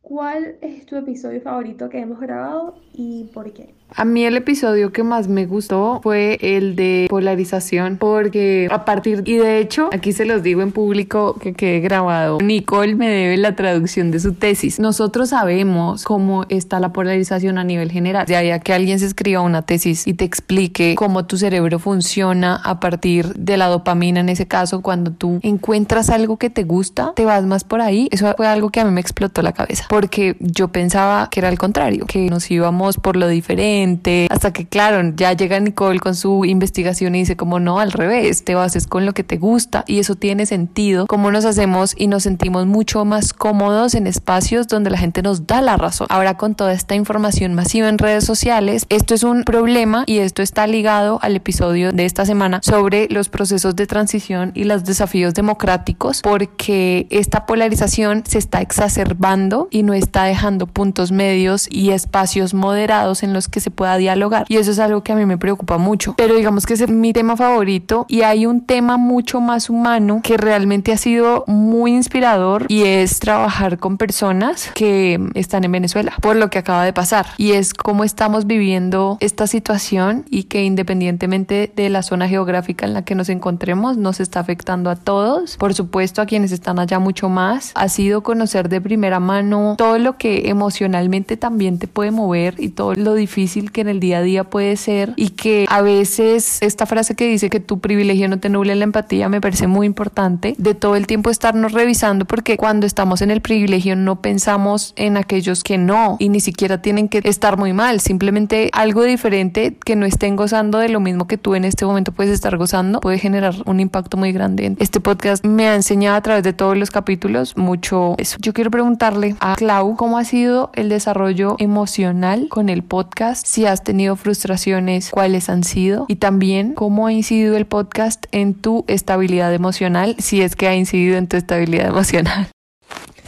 ¿cuál 0.00 0.58
es 0.62 0.86
tu 0.86 0.96
episodio 0.96 1.40
favorito 1.42 1.88
que 1.90 2.00
hemos 2.00 2.20
grabado 2.20 2.74
y 2.92 3.24
por 3.34 3.52
qué? 3.52 3.74
A 3.96 4.04
mí 4.04 4.24
el 4.24 4.36
episodio 4.36 4.92
que 4.92 5.04
más 5.04 5.28
me 5.28 5.46
gustó 5.46 6.00
fue 6.02 6.38
el 6.40 6.74
de 6.74 7.06
polarización 7.08 7.96
porque 7.96 8.66
a 8.70 8.84
partir 8.84 9.22
y 9.24 9.36
de 9.36 9.60
hecho 9.60 9.88
aquí 9.92 10.12
se 10.12 10.24
los 10.24 10.42
digo 10.42 10.62
en 10.62 10.72
público 10.72 11.36
que 11.40 11.52
quede 11.52 11.78
grabado 11.78 12.38
Nicole 12.42 12.96
me 12.96 13.08
debe 13.08 13.36
la 13.36 13.54
traducción 13.54 14.10
de 14.10 14.18
su 14.18 14.34
tesis. 14.34 14.80
Nosotros 14.80 15.28
sabemos 15.28 16.02
cómo 16.02 16.44
está 16.48 16.80
la 16.80 16.92
polarización 16.92 17.56
a 17.56 17.62
nivel 17.62 17.92
general 17.92 18.26
de 18.26 18.34
ahí 18.34 18.58
que 18.60 18.72
alguien 18.72 18.98
se 18.98 19.06
escriba 19.06 19.42
una 19.42 19.62
tesis 19.62 20.08
y 20.08 20.14
te 20.14 20.24
explique 20.24 20.96
cómo 20.96 21.26
tu 21.26 21.36
cerebro 21.36 21.78
funciona 21.78 22.56
a 22.56 22.80
partir 22.80 23.32
de 23.34 23.56
la 23.56 23.68
dopamina 23.68 24.20
en 24.20 24.28
ese 24.28 24.48
caso 24.48 24.82
cuando 24.82 25.12
tú 25.12 25.38
encuentras 25.42 26.10
algo 26.10 26.36
que 26.36 26.50
te 26.50 26.64
gusta 26.64 27.12
te 27.14 27.24
vas 27.24 27.44
más 27.44 27.62
por 27.62 27.80
ahí. 27.80 28.08
Eso 28.10 28.34
fue 28.36 28.48
algo 28.48 28.70
que 28.70 28.80
a 28.80 28.84
mí 28.84 28.90
me 28.90 29.00
explotó 29.00 29.40
la 29.40 29.52
cabeza 29.52 29.86
porque 29.88 30.36
yo 30.40 30.68
pensaba 30.68 31.28
que 31.30 31.38
era 31.38 31.48
al 31.48 31.58
contrario 31.58 32.06
que 32.06 32.28
nos 32.28 32.50
íbamos 32.50 32.96
por 32.96 33.14
lo 33.14 33.28
diferente 33.28 33.83
hasta 34.30 34.52
que 34.52 34.66
claro, 34.66 35.12
ya 35.16 35.32
llega 35.32 35.60
Nicole 35.60 36.00
con 36.00 36.14
su 36.14 36.44
investigación 36.44 37.14
y 37.14 37.20
dice 37.20 37.36
como 37.36 37.60
no, 37.60 37.78
al 37.78 37.92
revés, 37.92 38.44
te 38.44 38.54
haces 38.54 38.86
con 38.86 39.06
lo 39.06 39.12
que 39.12 39.24
te 39.24 39.36
gusta 39.36 39.84
y 39.86 39.98
eso 39.98 40.14
tiene 40.14 40.46
sentido, 40.46 41.06
cómo 41.06 41.30
nos 41.30 41.44
hacemos 41.44 41.94
y 41.96 42.06
nos 42.06 42.22
sentimos 42.22 42.66
mucho 42.66 43.04
más 43.04 43.32
cómodos 43.32 43.94
en 43.94 44.06
espacios 44.06 44.68
donde 44.68 44.90
la 44.90 44.98
gente 44.98 45.22
nos 45.22 45.46
da 45.46 45.60
la 45.60 45.76
razón. 45.76 46.06
Ahora 46.10 46.36
con 46.36 46.54
toda 46.54 46.72
esta 46.72 46.94
información 46.94 47.54
masiva 47.54 47.88
en 47.88 47.98
redes 47.98 48.24
sociales, 48.24 48.86
esto 48.88 49.14
es 49.14 49.22
un 49.22 49.44
problema 49.44 50.04
y 50.06 50.18
esto 50.18 50.42
está 50.42 50.66
ligado 50.66 51.18
al 51.22 51.36
episodio 51.36 51.92
de 51.92 52.04
esta 52.04 52.26
semana 52.26 52.60
sobre 52.62 53.08
los 53.10 53.28
procesos 53.28 53.76
de 53.76 53.86
transición 53.86 54.52
y 54.54 54.64
los 54.64 54.84
desafíos 54.84 55.34
democráticos 55.34 56.20
porque 56.22 57.06
esta 57.10 57.46
polarización 57.46 58.24
se 58.26 58.38
está 58.38 58.60
exacerbando 58.60 59.68
y 59.70 59.82
no 59.82 59.94
está 59.94 60.24
dejando 60.24 60.66
puntos 60.66 61.12
medios 61.12 61.68
y 61.70 61.90
espacios 61.90 62.54
moderados 62.54 63.22
en 63.22 63.32
los 63.32 63.48
que 63.48 63.60
se 63.64 63.70
pueda 63.70 63.96
dialogar. 63.96 64.44
Y 64.48 64.56
eso 64.58 64.70
es 64.70 64.78
algo 64.78 65.02
que 65.02 65.12
a 65.12 65.16
mí 65.16 65.26
me 65.26 65.38
preocupa 65.38 65.78
mucho. 65.78 66.14
Pero 66.16 66.34
digamos 66.34 66.66
que 66.66 66.74
es 66.74 66.88
mi 66.88 67.12
tema 67.12 67.36
favorito 67.36 68.06
y 68.08 68.22
hay 68.22 68.46
un 68.46 68.64
tema 68.64 68.96
mucho 68.96 69.40
más 69.40 69.70
humano 69.70 70.20
que 70.22 70.36
realmente 70.36 70.92
ha 70.92 70.96
sido 70.96 71.44
muy 71.46 71.94
inspirador 71.94 72.66
y 72.68 72.82
es 72.82 73.18
trabajar 73.18 73.78
con 73.78 73.96
personas 73.96 74.70
que 74.74 75.18
están 75.34 75.64
en 75.64 75.72
Venezuela 75.72 76.12
por 76.20 76.36
lo 76.36 76.50
que 76.50 76.58
acaba 76.58 76.84
de 76.84 76.92
pasar. 76.92 77.26
Y 77.38 77.52
es 77.52 77.72
cómo 77.74 78.04
estamos 78.04 78.46
viviendo 78.46 79.16
esta 79.20 79.46
situación 79.46 80.24
y 80.28 80.44
que 80.44 80.64
independientemente 80.64 81.72
de 81.74 81.88
la 81.88 82.02
zona 82.02 82.28
geográfica 82.28 82.84
en 82.84 82.92
la 82.92 83.02
que 83.02 83.14
nos 83.14 83.28
encontremos, 83.28 83.96
nos 83.96 84.20
está 84.20 84.40
afectando 84.40 84.90
a 84.90 84.96
todos. 84.96 85.56
Por 85.56 85.74
supuesto, 85.74 86.20
a 86.20 86.26
quienes 86.26 86.52
están 86.52 86.78
allá 86.78 86.98
mucho 86.98 87.28
más. 87.28 87.72
Ha 87.74 87.88
sido 87.88 88.22
conocer 88.22 88.68
de 88.68 88.80
primera 88.80 89.20
mano 89.20 89.74
todo 89.78 89.98
lo 89.98 90.18
que 90.18 90.48
emocionalmente 90.50 91.36
también 91.36 91.78
te 91.78 91.88
puede 91.88 92.10
mover 92.10 92.56
y 92.58 92.68
todo 92.68 92.94
lo 92.94 93.14
difícil 93.14 93.53
que 93.62 93.80
en 93.80 93.88
el 93.88 94.00
día 94.00 94.18
a 94.18 94.22
día 94.22 94.44
puede 94.44 94.76
ser 94.76 95.12
y 95.16 95.30
que 95.30 95.66
a 95.68 95.82
veces 95.82 96.58
esta 96.60 96.86
frase 96.86 97.14
que 97.14 97.28
dice 97.28 97.50
que 97.50 97.60
tu 97.60 97.78
privilegio 97.80 98.28
no 98.28 98.38
te 98.38 98.48
nuble 98.48 98.74
la 98.74 98.84
empatía 98.84 99.28
me 99.28 99.40
parece 99.40 99.66
muy 99.66 99.86
importante 99.86 100.54
de 100.58 100.74
todo 100.74 100.96
el 100.96 101.06
tiempo 101.06 101.30
estarnos 101.30 101.72
revisando 101.72 102.24
porque 102.24 102.56
cuando 102.56 102.86
estamos 102.86 103.22
en 103.22 103.30
el 103.30 103.40
privilegio 103.40 103.96
no 103.96 104.20
pensamos 104.20 104.92
en 104.96 105.16
aquellos 105.16 105.62
que 105.62 105.78
no 105.78 106.16
y 106.18 106.28
ni 106.28 106.40
siquiera 106.40 106.82
tienen 106.82 107.08
que 107.08 107.20
estar 107.24 107.56
muy 107.56 107.72
mal, 107.72 108.00
simplemente 108.00 108.70
algo 108.72 109.04
diferente 109.04 109.76
que 109.84 109.96
no 109.96 110.06
estén 110.06 110.36
gozando 110.36 110.78
de 110.78 110.88
lo 110.88 111.00
mismo 111.00 111.26
que 111.26 111.38
tú 111.38 111.54
en 111.54 111.64
este 111.64 111.86
momento 111.86 112.12
puedes 112.12 112.32
estar 112.32 112.56
gozando 112.56 113.00
puede 113.00 113.18
generar 113.18 113.54
un 113.66 113.80
impacto 113.80 114.16
muy 114.16 114.32
grande. 114.32 114.74
Este 114.78 115.00
podcast 115.00 115.44
me 115.44 115.68
ha 115.68 115.74
enseñado 115.74 116.16
a 116.16 116.20
través 116.22 116.42
de 116.42 116.52
todos 116.52 116.76
los 116.76 116.90
capítulos 116.90 117.56
mucho 117.56 118.14
eso. 118.18 118.36
Yo 118.40 118.52
quiero 118.52 118.70
preguntarle 118.70 119.36
a 119.40 119.54
Clau 119.56 119.96
cómo 119.96 120.18
ha 120.18 120.24
sido 120.24 120.70
el 120.74 120.88
desarrollo 120.88 121.56
emocional 121.58 122.48
con 122.48 122.68
el 122.68 122.82
podcast, 122.82 123.43
si 123.44 123.66
has 123.66 123.84
tenido 123.84 124.16
frustraciones, 124.16 125.10
cuáles 125.10 125.50
han 125.50 125.64
sido 125.64 126.06
y 126.08 126.16
también 126.16 126.72
cómo 126.72 127.06
ha 127.06 127.12
incidido 127.12 127.56
el 127.56 127.66
podcast 127.66 128.24
en 128.32 128.54
tu 128.54 128.86
estabilidad 128.88 129.52
emocional, 129.52 130.16
si 130.18 130.40
es 130.40 130.56
que 130.56 130.66
ha 130.66 130.74
incidido 130.74 131.18
en 131.18 131.28
tu 131.28 131.36
estabilidad 131.36 131.88
emocional. 131.88 132.48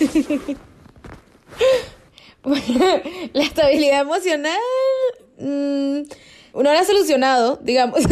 la 3.33 3.43
estabilidad 3.43 4.01
emocional 4.01 4.59
mmm, 5.39 6.01
no 6.55 6.63
la 6.63 6.81
ha 6.81 6.85
solucionado, 6.85 7.59
digamos. 7.63 8.01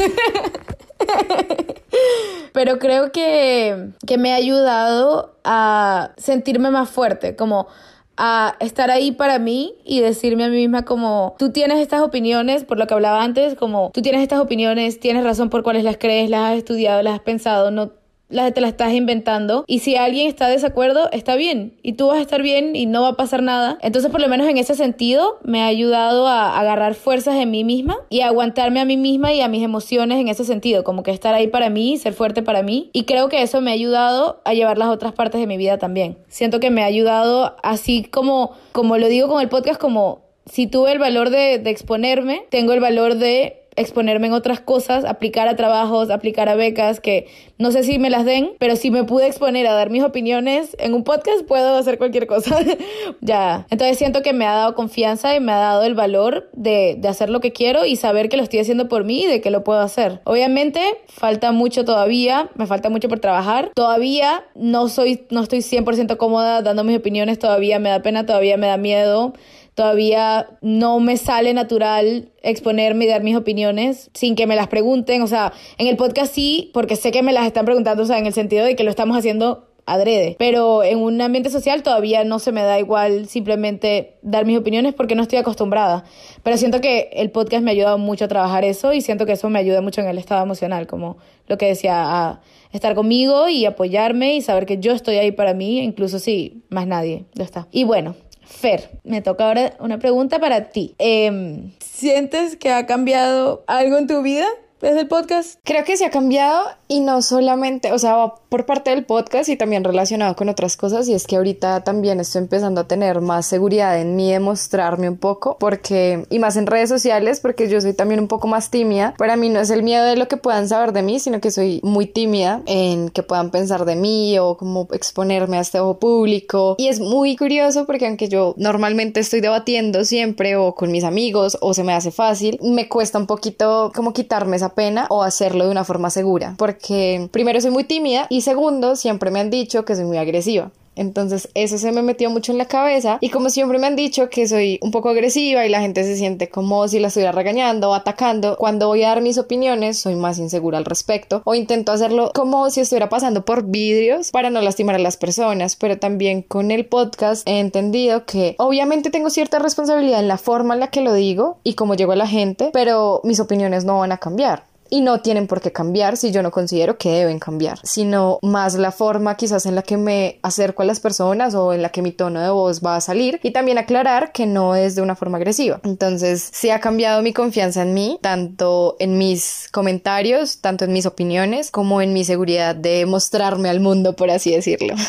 Pero 2.53 2.79
creo 2.79 3.13
que, 3.13 3.91
que 4.07 4.19
me 4.19 4.33
ha 4.33 4.37
ayudado 4.37 5.39
a 5.43 6.13
sentirme 6.19 6.71
más 6.71 6.91
fuerte, 6.91 7.35
como 7.37 7.69
a 8.17 8.57
estar 8.61 8.91
ahí 8.91 9.13
para 9.13 9.39
mí 9.39 9.75
y 9.85 10.01
decirme 10.01 10.45
a 10.45 10.49
mí 10.49 10.57
misma 10.57 10.85
como 10.85 11.35
tú 11.39 11.51
tienes 11.51 11.79
estas 11.79 12.03
opiniones, 12.03 12.65
por 12.65 12.79
lo 12.79 12.87
que 12.87 12.95
hablaba 12.95 13.23
antes, 13.23 13.55
como 13.55 13.91
tú 13.93 14.03
tienes 14.03 14.23
estas 14.23 14.41
opiniones, 14.41 15.01
tienes 15.01 15.25
razón 15.25 15.51
por 15.51 15.63
cuáles 15.63 15.85
las 15.85 15.97
crees, 15.99 16.31
las 16.31 16.53
has 16.53 16.59
estudiado, 16.59 17.03
las 17.03 17.15
has 17.15 17.21
pensado, 17.21 17.71
no 17.71 17.93
la, 18.29 18.51
te 18.53 18.61
la 18.61 18.69
estás 18.69 18.93
inventando. 18.93 19.65
Y 19.67 19.81
si 19.81 19.97
alguien 19.97 20.27
está 20.27 20.47
de 20.47 20.55
desacuerdo, 20.55 21.11
está 21.13 21.37
bien. 21.37 21.75
Y 21.83 21.95
tú 21.95 22.09
vas 22.09 22.19
a 22.19 22.23
estar 22.23 22.43
bien 22.43 22.77
y 22.77 22.87
no 22.87 23.03
va 23.03 23.11
a 23.11 23.17
pasar 23.17 23.43
nada. 23.43 23.79
Entonces, 23.83 24.11
por 24.11 24.21
lo 24.21 24.29
menos 24.29 24.49
en 24.49 24.59
ese 24.59 24.75
sentido, 24.75 25.39
me 25.43 25.63
ha 25.63 25.67
ayudado 25.67 26.27
a 26.27 26.59
agarrar 26.59 26.95
fuerzas 26.95 27.37
en 27.37 27.51
mí 27.51 27.65
misma 27.65 27.97
y 28.09 28.21
a 28.21 28.29
aguantarme 28.29 28.81
a 28.81 28.85
mí 28.85 28.97
misma 28.97 29.33
y 29.33 29.41
a 29.41 29.49
mis 29.49 29.63
emociones 29.63 30.19
en 30.21 30.29
ese 30.29 30.45
sentido. 30.45 30.85
Como 30.85 31.03
que 31.03 31.11
estar 31.11 31.35
ahí 31.35 31.49
para 31.49 31.71
mí, 31.71 31.97
ser 31.97 32.13
fuerte 32.15 32.43
para 32.43 32.63
mí. 32.63 32.91
Y 32.93 33.05
creo 33.05 33.29
que 33.29 33.43
eso 33.43 33.61
me 33.61 33.71
ha 33.71 33.75
ayudado 33.75 34.41
a 34.45 34.55
llevar 34.55 34.79
las 34.79 34.89
otras 34.89 35.13
partes 35.13 35.41
de 35.41 35.47
mi 35.47 35.57
vida 35.57 35.79
también. 35.79 36.19
Siento 36.29 36.61
que 36.61 36.71
me 36.71 36.83
ha 36.83 36.87
ayudado, 36.87 37.57
así 37.63 38.05
como, 38.05 38.53
como 38.73 38.99
lo 38.99 39.09
digo 39.09 39.29
con 39.29 39.41
el 39.41 39.49
podcast, 39.49 39.81
como 39.81 40.25
si 40.47 40.67
tuve 40.67 40.93
el 40.93 40.99
valor 40.99 41.31
de, 41.31 41.59
de 41.59 41.71
exponerme, 41.71 42.45
tengo 42.51 42.73
el 42.73 42.81
valor 42.81 43.15
de 43.17 43.64
exponerme 43.77 44.27
en 44.29 44.33
otras 44.33 44.61
cosas, 44.61 45.05
aplicar 45.05 45.49
a 45.49 45.57
trabajos, 45.57 46.11
aplicar 46.11 46.49
a 46.49 46.55
becas 46.55 47.01
que 47.01 47.27
no 47.59 47.71
sé 47.71 47.85
si 47.85 47.99
me 47.99 48.11
las 48.11 48.25
den, 48.25 48.51
pero 48.59 48.77
si 48.77 48.91
me 48.91 49.05
pude 49.05 49.27
exponer 49.27 49.67
a 49.67 49.73
dar 49.73 49.91
mis 49.91 50.03
opiniones 50.03 50.77
en 50.79 50.95
un 50.95 51.05
podcast, 51.05 51.45
puedo 51.47 51.77
hacer 51.77 51.99
cualquier 51.99 52.27
cosa. 52.27 52.59
ya. 53.21 53.67
Entonces 53.71 53.97
siento 53.99 54.23
que 54.23 54.33
me 54.33 54.47
ha 54.47 54.55
dado 54.55 54.75
confianza 54.75 55.35
y 55.37 55.41
me 55.41 55.53
ha 55.53 55.59
dado 55.59 55.85
el 55.85 55.95
valor 55.95 56.51
de, 56.53 56.97
de 56.99 57.09
hacer 57.09 57.31
lo 57.31 57.41
que 57.41 57.53
quiero 57.53 57.85
y 57.85 57.97
saber 57.97 58.29
que 58.29 58.37
lo 58.37 58.43
estoy 58.43 58.59
haciendo 58.59 58.89
por 58.89 59.05
mí 59.05 59.23
y 59.23 59.27
de 59.27 59.41
que 59.41 59.51
lo 59.51 59.65
puedo 59.65 59.81
hacer. 59.81 60.21
Obviamente, 60.25 60.81
falta 61.09 61.53
mucho 61.53 61.85
todavía, 61.85 62.51
me 62.55 62.67
falta 62.67 62.91
mucho 62.91 63.09
por 63.09 63.21
trabajar. 63.21 63.71
Todavía 63.75 64.45
no 64.55 64.89
soy, 64.89 65.27
no 65.31 65.43
estoy 65.43 65.61
100% 65.61 66.17
cómoda 66.17 66.63
dando 66.63 66.85
mis 66.85 66.99
opiniones, 66.99 67.39
todavía 67.39 67.79
me 67.79 67.91
da 67.91 68.03
pena, 68.03 68.27
todavía 68.27 68.57
me 68.57 68.67
da 68.67 68.77
miedo 68.77 69.35
todavía 69.75 70.47
no 70.61 71.01
me 71.01 71.17
sale 71.17 71.53
natural 71.53 72.31
exponerme 72.43 73.05
y 73.05 73.09
dar 73.09 73.23
mis 73.23 73.37
opiniones 73.37 74.11
sin 74.15 74.37
que 74.37 74.47
me 74.47 74.57
las 74.57 74.69
pregunten. 74.69 75.23
O 75.23 75.27
sea, 75.27 75.53
en 75.79 75.87
el 75.87 75.97
podcast 75.97 76.33
sí, 76.35 76.71
porque 76.73 76.97
sé 76.97 77.11
que 77.11 77.23
me 77.23 77.33
las 77.33 77.47
están 77.47 77.65
preguntando, 77.65 78.03
o 78.03 78.07
sea, 78.07 78.19
en 78.19 78.27
el 78.27 78.33
sentido 78.33 78.65
de 78.65 78.77
que 78.77 78.85
lo 78.85 78.91
estamos 78.91 79.17
haciendo 79.17 79.69
adrede. 79.87 80.37
Pero 80.39 80.83
en 80.83 80.99
un 80.99 81.21
ambiente 81.21 81.51
social 81.51 81.83
todavía 81.83 82.25
no 82.25 82.39
se 82.39 82.53
me 82.53 82.63
da 82.63 82.79
igual 82.79 83.29
simplemente 83.29 84.17
dar 84.23 84.47
mis 84.47 84.59
opiniones 84.59 84.95
porque 84.95 85.15
no 85.15 85.23
estoy 85.23 85.39
acostumbrada. 85.39 86.05
Pero 86.43 86.57
siento 86.57 86.81
que 86.81 87.11
el 87.13 87.31
podcast 87.31 87.63
me 87.63 87.71
ha 87.71 87.73
ayudado 87.73 87.99
mucho 87.99 88.25
a 88.25 88.29
trabajar 88.29 88.65
eso 88.65 88.93
y 88.93 89.01
siento 89.01 89.27
que 89.27 89.33
eso 89.33 89.51
me 89.51 89.59
ayuda 89.59 89.81
mucho 89.81 90.01
en 90.01 90.09
el 90.09 90.19
estado 90.19 90.43
emocional, 90.43 90.87
como 90.87 91.19
lo 91.49 91.59
que 91.59 91.67
decía, 91.67 92.29
a 92.29 92.41
estar 92.73 92.95
conmigo 92.95 93.49
y 93.49 93.67
apoyarme 93.67 94.37
y 94.37 94.41
saber 94.41 94.67
que 94.67 94.79
yo 94.79 94.93
estoy 94.93 95.17
ahí 95.17 95.33
para 95.33 95.55
mí, 95.55 95.81
incluso 95.81 96.19
si 96.19 96.63
más 96.71 96.87
nadie 96.87 97.27
lo 97.35 97.45
está. 97.45 97.69
Y 97.71 97.85
bueno, 97.85 98.15
Fer, 98.55 98.89
me 99.03 99.21
toca 99.21 99.47
ahora 99.47 99.75
una 99.81 99.99
pregunta 99.99 100.39
para 100.39 100.71
ti. 100.71 100.95
Em, 100.99 101.73
¿Sientes 101.81 102.57
que 102.57 102.71
ha 102.71 102.87
cambiado 102.87 103.65
algo 103.67 103.99
en 103.99 104.07
tu 104.07 104.23
vida 104.23 104.47
desde 104.85 105.01
el 105.01 105.09
podcast? 105.09 105.59
Creo 105.65 105.85
que 105.85 105.97
se 105.97 106.05
ha 106.05 106.11
cambiado 106.11 106.63
y 106.89 107.01
no 107.01 107.23
solamente, 107.23 107.93
o 107.93 107.99
sea, 107.99 108.35
por 108.55 108.67
parte 108.67 108.91
del 108.91 109.05
podcast 109.05 109.49
y 109.49 109.57
también 109.57 109.83
relacionado 109.83 110.37
con 110.37 110.49
otras 110.49 110.77
cosas 110.77 111.09
y 111.09 111.15
es 111.15 111.27
que 111.27 111.35
ahorita 111.35 111.83
también 111.83 112.21
estoy 112.21 112.43
empezando 112.43 112.83
a 112.83 112.87
tener 112.87 113.21
más 113.21 113.47
seguridad 113.47 114.01
en 114.01 114.15
mí 114.15 114.31
de 114.31 114.39
mostrarme 114.39 115.09
un 115.09 115.17
poco 115.17 115.57
porque 115.59 116.25
y 116.31 116.39
más 116.39 116.57
en 116.57 116.67
redes 116.69 116.89
sociales 116.89 117.41
porque 117.41 117.69
yo 117.69 117.81
soy 117.81 117.95
también 117.95 118.21
un 118.21 118.29
poco 118.29 118.47
más 118.47 118.71
tímida 118.71 119.13
para 119.19 119.35
mí 119.35 119.49
no 119.49 119.59
es 119.59 119.71
el 119.71 119.83
miedo 119.83 120.05
de 120.05 120.15
lo 120.15 120.29
que 120.29 120.37
puedan 120.37 120.69
saber 120.69 120.93
de 120.93 121.03
mí 121.03 121.19
sino 121.19 121.41
que 121.41 121.51
soy 121.51 121.81
muy 121.83 122.07
tímida 122.07 122.63
en 122.67 123.09
que 123.09 123.25
puedan 123.25 123.51
pensar 123.51 123.87
de 123.87 123.97
mí 123.97 124.39
o 124.39 124.57
como 124.57 124.87
exponerme 124.93 125.57
a 125.57 125.63
este 125.63 125.81
ojo 125.81 125.99
público 125.99 126.77
y 126.79 126.87
es 126.87 127.01
muy 127.01 127.35
curioso 127.35 127.87
porque 127.87 128.07
aunque 128.07 128.29
yo 128.29 128.55
normalmente 128.57 129.19
estoy 129.19 129.41
debatiendo 129.41 130.05
siempre 130.05 130.55
o 130.55 130.77
con 130.77 130.93
mis 130.93 131.03
amigos 131.03 131.59
o 131.61 131.75
se 131.75 131.83
me 131.83 131.93
hace 131.93 132.13
fácil 132.13 132.61
me 132.63 132.89
cuesta 132.89 133.19
un 133.19 133.27
poquito 133.27 133.91
como 133.93 134.13
quitarme 134.13 134.55
esa 134.55 134.74
pena 134.75 135.07
o 135.11 135.23
hacerlo 135.23 135.65
de 135.65 135.71
una 135.71 135.85
forma 135.85 136.11
segura 136.11 136.55
porque 136.57 137.29
primero 137.31 137.61
soy 137.61 137.71
muy 137.71 137.85
tímida 137.85 138.27
y 138.31 138.41
segundo, 138.41 138.97
siempre 138.97 139.31
me 139.31 139.41
han 139.41 139.51
dicho 139.51 139.85
que 139.85 139.95
soy 139.95 140.05
muy 140.05 140.19
agresiva. 140.19 140.71
Entonces 140.97 141.49
eso 141.55 141.79
se 141.79 141.93
me 141.93 142.03
metió 142.03 142.31
mucho 142.31 142.53
en 142.53 142.59
la 142.59 142.67
cabeza 142.67 143.19
y 143.21 143.31
como 143.31 143.51
siempre 143.51 143.79
me 143.79 143.87
han 143.87 143.97
dicho 143.97 144.29
que 144.31 144.47
soy 144.47 144.79
un 144.83 144.91
poco 144.91 145.09
agresiva 145.09 145.67
y 145.67 145.69
la 145.69 145.81
gente 145.81 146.05
se 146.05 146.17
siente 146.17 146.49
como 146.49 146.87
si 146.89 146.99
la 146.99 147.09
estuviera 147.09 147.33
regañando 147.33 147.91
o 147.91 147.95
atacando, 147.95 148.57
cuando 148.57 148.89
voy 148.89 149.03
a 149.03 149.09
dar 149.09 149.21
mis 149.21 149.39
opiniones 149.39 149.99
soy 149.99 150.17
más 150.17 150.39
insegura 150.39 150.79
al 150.79 150.85
respecto 150.85 151.43
o 151.45 151.55
intento 151.55 151.93
hacerlo 151.93 152.33
como 152.35 152.71
si 152.71 152.81
estuviera 152.81 153.09
pasando 153.09 153.45
por 153.45 153.65
vidrios 153.65 154.31
para 154.31 154.51
no 154.51 154.61
lastimar 154.61 154.95
a 154.97 154.99
las 154.99 155.17
personas, 155.17 155.77
pero 155.77 155.99
también 155.99 156.43
con 156.43 156.71
el 156.71 156.87
podcast 156.87 157.47
he 157.49 157.61
entendido 157.61 158.25
que 158.25 158.55
obviamente 158.59 159.11
tengo 159.11 159.31
cierta 159.31 159.59
responsabilidad 159.59 160.21
en 160.21 160.29
la 160.29 160.39
forma 160.39 160.75
en 160.75 160.81
la 160.81 160.89
que 160.89 161.01
lo 161.01 161.15
digo 161.15 161.59
y 161.65 161.75
cómo 161.75 161.95
llego 161.95 162.13
a 162.13 162.17
la 162.17 162.27
gente, 162.27 162.71
pero 162.73 163.21
mis 163.25 163.41
opiniones 163.41 163.85
no 163.85 163.99
van 163.99 164.13
a 164.13 164.19
cambiar 164.19 164.74
y 164.95 165.01
no 165.01 165.21
tienen 165.23 165.49
por 165.49 165.61
qué 165.61 165.73
cambiar 165.73 166.17
si 166.17 166.31
yo 166.31 166.41
no 166.41 166.53
considero 166.53 166.99
que 166.99 167.11
deben 167.11 167.41
cambiar, 167.41 167.81
sino 167.83 168.39
más 168.43 168.77
la 168.77 168.93
forma 168.93 169.37
quizás 169.37 169.67
en 169.67 169.75
la 169.75 169.83
que 169.83 169.97
me 169.97 170.39
acerco 170.43 170.83
a 170.83 170.85
las 170.85 171.01
personas 171.01 171.57
o 171.57 171.73
en 171.73 171.83
la 171.83 171.89
que 171.89 172.01
mi 172.01 172.13
tono 172.13 172.41
de 172.41 172.51
voz 172.51 172.81
va 172.81 172.95
a 172.95 173.01
salir 173.01 173.41
y 173.43 173.51
también 173.51 173.77
aclarar 173.77 174.31
que 174.31 174.47
no 174.47 174.77
es 174.77 174.95
de 174.95 175.03
una 175.03 175.17
forma 175.17 175.39
agresiva. 175.39 175.81
Entonces, 175.83 176.49
sí 176.53 176.71
ha 176.71 176.79
cambiado 176.79 177.23
mi 177.23 177.33
confianza 177.33 177.83
en 177.83 177.93
mí, 177.93 178.21
tanto 178.23 178.95
en 179.01 179.19
mis 179.19 179.69
comentarios, 179.73 180.59
tanto 180.59 180.85
en 180.85 180.93
mis 180.93 181.07
opiniones, 181.07 181.73
como 181.73 182.01
en 182.01 182.13
mi 182.13 182.23
seguridad 182.23 182.77
de 182.77 183.05
mostrarme 183.05 183.71
al 183.71 183.81
mundo, 183.81 184.15
por 184.15 184.31
así 184.31 184.53
decirlo. 184.53 184.95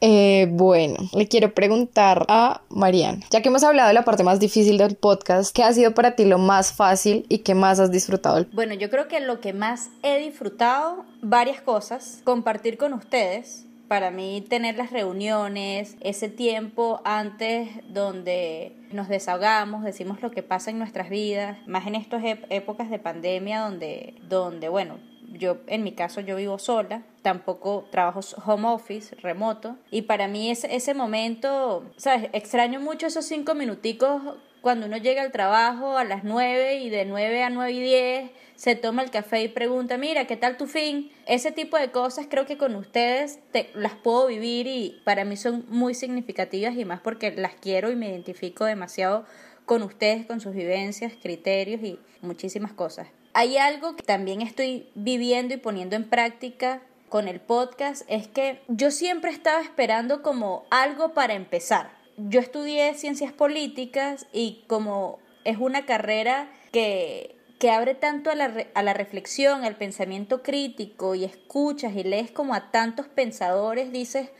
Eh, 0.00 0.48
bueno, 0.50 0.96
le 1.14 1.26
quiero 1.26 1.54
preguntar 1.54 2.26
a 2.28 2.60
Mariana, 2.68 3.20
ya 3.30 3.40
que 3.40 3.48
hemos 3.48 3.64
hablado 3.64 3.88
de 3.88 3.94
la 3.94 4.04
parte 4.04 4.24
más 4.24 4.38
difícil 4.38 4.76
del 4.78 4.94
podcast, 4.94 5.54
¿qué 5.54 5.62
ha 5.62 5.72
sido 5.72 5.94
para 5.94 6.14
ti 6.14 6.24
lo 6.26 6.38
más 6.38 6.72
fácil 6.72 7.24
y 7.28 7.38
qué 7.38 7.54
más 7.54 7.80
has 7.80 7.90
disfrutado? 7.90 8.44
Bueno, 8.52 8.74
yo 8.74 8.90
que 9.04 9.20
lo 9.20 9.40
que 9.40 9.52
más 9.52 9.90
he 10.02 10.18
disfrutado, 10.18 11.04
varias 11.20 11.60
cosas, 11.60 12.22
compartir 12.24 12.78
con 12.78 12.92
ustedes. 12.92 13.66
Para 13.88 14.10
mí 14.10 14.44
tener 14.48 14.76
las 14.76 14.90
reuniones, 14.90 15.96
ese 16.00 16.28
tiempo 16.28 17.00
antes 17.04 17.68
donde 17.88 18.74
nos 18.90 19.08
desahogamos, 19.08 19.84
decimos 19.84 20.20
lo 20.22 20.32
que 20.32 20.42
pasa 20.42 20.70
en 20.70 20.78
nuestras 20.78 21.08
vidas, 21.08 21.58
más 21.68 21.86
en 21.86 21.94
estas 21.94 22.22
épocas 22.50 22.90
de 22.90 22.98
pandemia 22.98 23.60
donde, 23.60 24.14
donde 24.28 24.68
bueno, 24.68 24.98
yo 25.32 25.58
en 25.66 25.84
mi 25.84 25.92
caso 25.92 26.20
yo 26.20 26.36
vivo 26.36 26.58
sola, 26.58 27.02
tampoco 27.22 27.86
trabajo 27.90 28.20
home 28.44 28.68
office, 28.68 29.14
remoto, 29.16 29.76
y 29.90 30.02
para 30.02 30.28
mí 30.28 30.50
ese, 30.50 30.74
ese 30.74 30.94
momento, 30.94 31.84
¿sabes? 31.96 32.30
Extraño 32.32 32.80
mucho 32.80 33.06
esos 33.06 33.24
cinco 33.24 33.54
minuticos 33.54 34.22
cuando 34.66 34.86
uno 34.86 34.96
llega 34.96 35.22
al 35.22 35.30
trabajo 35.30 35.96
a 35.96 36.02
las 36.02 36.24
nueve 36.24 36.80
y 36.80 36.90
de 36.90 37.04
nueve 37.04 37.44
a 37.44 37.50
nueve 37.50 37.70
y 37.70 37.80
diez 37.80 38.32
se 38.56 38.74
toma 38.74 39.04
el 39.04 39.12
café 39.12 39.40
y 39.44 39.46
pregunta, 39.46 39.96
mira, 39.96 40.24
¿qué 40.24 40.36
tal 40.36 40.56
tu 40.56 40.66
fin? 40.66 41.12
Ese 41.24 41.52
tipo 41.52 41.76
de 41.76 41.92
cosas 41.92 42.26
creo 42.28 42.46
que 42.46 42.58
con 42.58 42.74
ustedes 42.74 43.38
te, 43.52 43.70
las 43.74 43.94
puedo 43.94 44.26
vivir 44.26 44.66
y 44.66 45.00
para 45.04 45.24
mí 45.24 45.36
son 45.36 45.66
muy 45.68 45.94
significativas 45.94 46.76
y 46.76 46.84
más 46.84 46.98
porque 46.98 47.30
las 47.30 47.54
quiero 47.54 47.92
y 47.92 47.94
me 47.94 48.08
identifico 48.08 48.64
demasiado 48.64 49.24
con 49.66 49.84
ustedes, 49.84 50.26
con 50.26 50.40
sus 50.40 50.52
vivencias, 50.52 51.12
criterios 51.22 51.80
y 51.84 52.00
muchísimas 52.20 52.72
cosas. 52.72 53.06
Hay 53.34 53.58
algo 53.58 53.94
que 53.94 54.02
también 54.02 54.42
estoy 54.42 54.88
viviendo 54.96 55.54
y 55.54 55.58
poniendo 55.58 55.94
en 55.94 56.10
práctica 56.10 56.82
con 57.08 57.28
el 57.28 57.38
podcast, 57.38 58.02
es 58.08 58.26
que 58.26 58.62
yo 58.66 58.90
siempre 58.90 59.30
estaba 59.30 59.62
esperando 59.62 60.22
como 60.22 60.66
algo 60.70 61.14
para 61.14 61.34
empezar 61.34 61.95
yo 62.16 62.40
estudié 62.40 62.94
ciencias 62.94 63.32
políticas 63.32 64.26
y 64.32 64.64
como 64.66 65.18
es 65.44 65.58
una 65.58 65.86
carrera 65.86 66.50
que, 66.72 67.36
que 67.58 67.70
abre 67.70 67.94
tanto 67.94 68.30
a 68.30 68.34
la, 68.34 68.66
a 68.74 68.82
la 68.82 68.94
reflexión, 68.94 69.64
al 69.64 69.76
pensamiento 69.76 70.42
crítico 70.42 71.14
y 71.14 71.24
escuchas 71.24 71.94
y 71.94 72.04
lees 72.04 72.30
como 72.30 72.54
a 72.54 72.70
tantos 72.70 73.06
pensadores, 73.06 73.92
dices, 73.92 74.30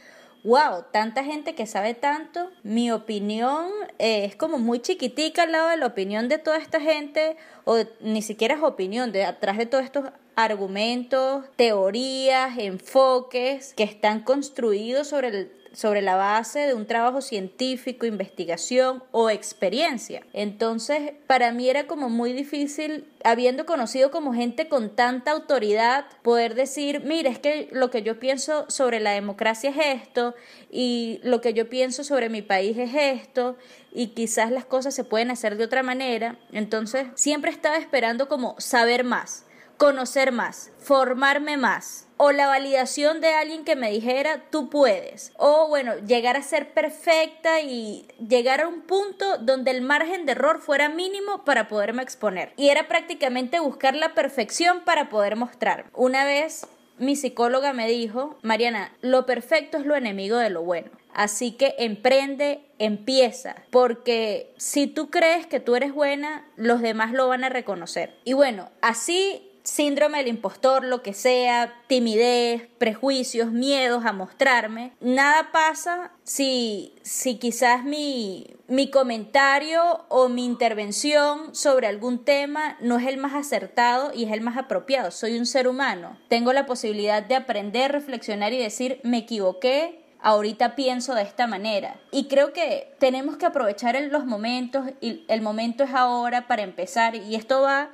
wow, 0.47 0.85
tanta 0.93 1.25
gente 1.25 1.55
que 1.55 1.67
sabe 1.67 1.95
tanto, 1.95 2.51
mi 2.63 2.93
opinión 2.93 3.69
eh, 3.99 4.25
es 4.25 4.37
como 4.37 4.59
muy 4.59 4.81
chiquitica 4.81 5.43
al 5.43 5.53
lado 5.53 5.69
de 5.71 5.77
la 5.77 5.87
opinión 5.87 6.29
de 6.29 6.39
toda 6.39 6.59
esta 6.59 6.81
gente, 6.81 7.37
o 7.65 7.79
ni 8.01 8.23
siquiera 8.23 8.55
es 8.55 8.63
opinión, 8.63 9.11
de 9.13 9.25
atrás 9.25 9.59
de 9.59 9.67
todos 9.67 9.85
estos 9.85 10.05
argumentos, 10.37 11.45
teorías, 11.57 12.59
enfoques 12.59 13.75
que 13.75 13.83
están 13.83 14.21
construidos 14.21 15.09
sobre 15.09 15.29
el 15.29 15.53
sobre 15.77 16.01
la 16.01 16.17
base 16.17 16.61
de 16.61 16.73
un 16.73 16.87
trabajo 16.87 17.21
científico, 17.21 18.07
investigación 18.07 19.05
o 19.11 19.29
experiencia. 19.29 20.23
Entonces, 20.33 21.13
para 21.27 21.53
mí 21.53 21.69
era 21.69 21.87
como 21.87 22.09
muy 22.09 22.33
difícil, 22.33 23.07
habiendo 23.23 23.67
conocido 23.67 24.11
como 24.11 24.33
gente 24.33 24.71
con 24.71 24.97
tanta 24.97 25.33
autoridad, 25.33 26.07
poder 26.23 26.55
decir, 26.55 27.03
mire, 27.05 27.29
es 27.29 27.39
que 27.39 27.69
lo 27.73 27.91
que 27.91 28.03
yo 28.03 28.19
pienso 28.19 28.65
sobre 28.71 29.01
la 29.01 29.11
democracia 29.11 29.69
es 29.69 30.01
esto 30.03 30.35
y 30.71 31.21
lo 31.23 31.43
que 31.43 31.53
yo 31.53 31.69
pienso 31.69 32.05
sobre 32.05 32.31
mi 32.31 32.41
país 32.41 32.79
es 32.79 32.93
esto 32.95 33.59
y 33.93 34.09
quizás 34.09 34.51
las 34.51 34.65
cosas 34.65 34.95
se 34.95 35.05
pueden 35.05 35.31
hacer 35.31 35.59
de 35.59 35.65
otra 35.65 35.83
manera. 35.83 36.39
Entonces, 36.53 37.09
siempre 37.17 37.51
estaba 37.51 37.77
esperando 37.77 38.31
como 38.31 38.59
saber 38.59 39.05
más, 39.05 39.45
conocer 39.77 40.33
más, 40.33 40.71
formarme 40.79 41.59
más 41.59 42.06
o 42.17 42.33
la 42.33 42.47
validación 42.47 43.21
de 43.21 43.35
alguien 43.35 43.65
que 43.65 43.77
me 43.77 43.91
dijera 43.91 44.45
tú 44.51 44.71
puedes 44.71 45.33
o 45.37 45.69
bueno 45.69 45.95
llegar 46.07 46.37
a 46.37 46.43
ser 46.43 46.73
perfecta 46.73 47.61
y 47.61 48.07
llegar 48.27 48.61
a 48.61 48.69
un 48.69 48.83
punto 48.83 49.39
donde 49.39 49.71
el 49.71 49.83
margen 49.83 50.27
de 50.27 50.33
error 50.33 50.61
fuera 50.61 50.89
mínimo 50.89 51.45
para 51.45 51.69
poderme 51.69 52.03
exponer 52.03 52.53
y 52.57 52.69
era 52.69 52.89
prácticamente 52.89 53.61
buscar 53.61 53.95
la 53.95 54.15
perfección 54.15 54.81
para 54.85 55.09
poder 55.09 55.37
mostrar 55.37 55.87
una 55.95 56.25
vez 56.25 56.67
mi 56.99 57.15
psicóloga 57.15 57.73
me 57.73 57.89
dijo, 57.89 58.39
Mariana, 58.43 58.93
lo 59.03 59.27
perfecto 59.27 59.77
es 59.77 59.85
lo 59.85 59.97
enemigo 59.97 60.39
de 60.39 60.51
lo 60.51 60.63
bueno. 60.63 60.91
Así 61.13 61.53
que 61.53 61.75
emprende, 61.79 62.61
empieza, 62.79 63.57
porque 63.71 64.53
si 64.59 64.87
tú 64.87 65.11
crees 65.11 65.47
que 65.47 65.61
tú 65.61 65.77
eres 65.77 65.95
buena, 65.95 66.47
los 66.57 66.83
demás 66.83 67.13
lo 67.13 67.29
van 67.29 67.45
a 67.45 67.49
reconocer. 67.49 68.15
Y 68.25 68.35
bueno, 68.35 68.71
así 68.83 69.51
síndrome 69.67 70.19
del 70.19 70.29
impostor, 70.29 70.85
lo 70.85 71.03
que 71.03 71.13
sea, 71.13 71.75
timidez, 71.89 72.69
prejuicios, 72.79 73.51
miedos 73.51 74.05
a 74.07 74.13
mostrarme, 74.13 74.93
nada 75.01 75.51
pasa 75.53 76.13
si, 76.23 76.95
si 77.03 77.37
quizás 77.37 77.85
mi, 77.85 78.47
mi 78.69 78.91
comentario 78.91 80.05
o 80.09 80.29
mi 80.29 80.45
intervención 80.45 81.53
sobre 81.55 81.89
algún 81.89 82.25
tema 82.25 82.77
no 82.81 82.99
es 82.99 83.07
el 83.09 83.17
más 83.17 83.35
acertado 83.35 84.13
y 84.15 84.25
es 84.25 84.33
el 84.33 84.41
más 84.41 84.57
apropiado. 84.57 85.11
Soy 85.11 85.37
un 85.37 85.47
ser 85.47 85.67
humano. 85.67 86.17
Tengo 86.29 86.53
la 86.53 86.65
posibilidad 86.65 87.23
de 87.23 87.35
aprender, 87.35 87.91
reflexionar 87.91 88.53
y 88.53 88.59
decir, 88.59 89.01
me 89.03 89.19
equivoqué, 89.19 90.01
ahorita 90.21 90.77
pienso 90.77 91.15
de 91.15 91.23
esta 91.23 91.49
manera. 91.49 92.01
Y 92.13 92.29
creo 92.29 92.53
que 92.53 92.95
tenemos 93.01 93.37
que 93.37 93.47
aprovechar 93.47 94.01
los 94.11 94.27
momentos 94.27 94.85
y 95.01 95.25
el 95.27 95.43
momento 95.43 95.83
es 95.83 95.91
ahora 95.93 96.47
para 96.47 96.63
empezar 96.63 97.17
y 97.17 97.35
esto 97.35 97.63
va 97.63 97.91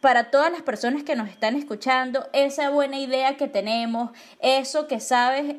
para 0.00 0.30
todas 0.30 0.52
las 0.52 0.62
personas 0.62 1.02
que 1.02 1.16
nos 1.16 1.28
están 1.28 1.56
escuchando, 1.56 2.28
esa 2.32 2.70
buena 2.70 2.98
idea 2.98 3.36
que 3.36 3.48
tenemos, 3.48 4.10
eso 4.40 4.86
que 4.86 5.00
sabes 5.00 5.56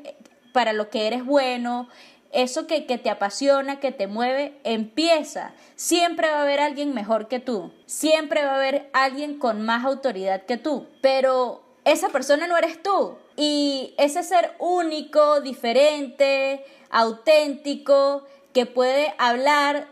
para 0.53 0.73
lo 0.73 0.89
que 0.89 1.07
eres 1.07 1.25
bueno, 1.25 1.89
eso 2.31 2.67
que, 2.67 2.85
que, 2.85 2.97
te 2.97 3.09
apasiona, 3.09 3.79
que 3.79 3.91
te 3.91 4.07
mueve, 4.07 4.59
empieza. 4.63 5.53
Siempre 5.75 6.29
va 6.29 6.39
a 6.39 6.41
haber 6.43 6.59
alguien 6.59 6.93
mejor 6.93 7.27
que 7.27 7.39
tú, 7.39 7.73
siempre 7.85 8.45
va 8.45 8.51
a 8.51 8.55
haber 8.55 8.89
alguien 8.93 9.39
con 9.39 9.61
más 9.61 9.85
autoridad 9.85 10.45
que 10.45 10.57
tú, 10.57 10.87
pero 11.01 11.63
esa 11.85 12.09
persona 12.09 12.47
no 12.47 12.57
eres 12.57 12.81
tú. 12.81 13.17
Y 13.35 13.93
ese 13.97 14.23
ser 14.23 14.53
único, 14.59 15.41
diferente, 15.41 16.65
auténtico, 16.89 18.25
que 18.53 18.65
puede 18.65 19.13
hablar 19.17 19.87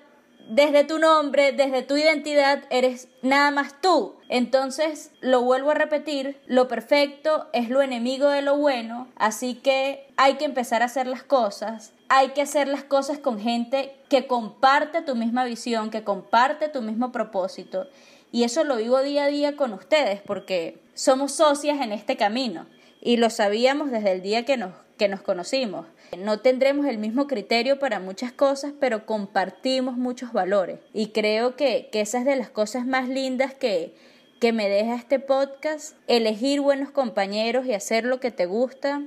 desde 0.49 0.83
tu 0.83 0.99
nombre, 0.99 1.51
desde 1.51 1.81
tu 1.83 1.97
identidad, 1.97 2.63
eres 2.69 3.09
nada 3.21 3.51
más 3.51 3.81
tú. 3.81 4.15
Entonces, 4.29 5.11
lo 5.21 5.41
vuelvo 5.41 5.71
a 5.71 5.75
repetir, 5.75 6.39
lo 6.47 6.67
perfecto 6.67 7.47
es 7.53 7.69
lo 7.69 7.81
enemigo 7.81 8.29
de 8.29 8.41
lo 8.41 8.57
bueno, 8.57 9.07
así 9.15 9.55
que 9.55 10.07
hay 10.17 10.35
que 10.35 10.45
empezar 10.45 10.81
a 10.81 10.85
hacer 10.85 11.07
las 11.07 11.23
cosas. 11.23 11.93
Hay 12.09 12.29
que 12.29 12.41
hacer 12.41 12.67
las 12.67 12.83
cosas 12.83 13.19
con 13.19 13.39
gente 13.39 13.95
que 14.09 14.27
comparte 14.27 15.01
tu 15.01 15.15
misma 15.15 15.43
visión, 15.43 15.89
que 15.89 16.03
comparte 16.03 16.69
tu 16.69 16.81
mismo 16.81 17.11
propósito. 17.11 17.87
Y 18.31 18.43
eso 18.43 18.63
lo 18.63 18.77
vivo 18.77 19.01
día 19.01 19.25
a 19.25 19.27
día 19.27 19.55
con 19.57 19.73
ustedes 19.73 20.21
porque 20.21 20.79
somos 20.93 21.33
socias 21.33 21.81
en 21.81 21.91
este 21.91 22.15
camino. 22.15 22.65
Y 23.01 23.17
lo 23.17 23.29
sabíamos 23.29 23.91
desde 23.91 24.13
el 24.13 24.21
día 24.21 24.45
que 24.45 24.57
nos, 24.57 24.71
que 24.97 25.07
nos 25.09 25.21
conocimos. 25.21 25.85
No 26.15 26.39
tendremos 26.39 26.85
el 26.85 26.97
mismo 26.97 27.27
criterio 27.27 27.79
para 27.79 27.99
muchas 27.99 28.31
cosas, 28.31 28.73
pero 28.79 29.05
compartimos 29.05 29.97
muchos 29.97 30.31
valores. 30.31 30.79
Y 30.93 31.07
creo 31.07 31.55
que, 31.55 31.89
que 31.91 32.01
esa 32.01 32.19
es 32.19 32.25
de 32.25 32.35
las 32.35 32.49
cosas 32.49 32.85
más 32.85 33.09
lindas 33.09 33.53
que, 33.53 33.93
que 34.39 34.53
me 34.53 34.69
deja 34.69 34.95
este 34.95 35.19
podcast. 35.19 35.95
Elegir 36.07 36.61
buenos 36.61 36.91
compañeros 36.91 37.65
y 37.65 37.73
hacer 37.73 38.05
lo 38.05 38.19
que 38.19 38.31
te 38.31 38.45
gusta, 38.45 39.01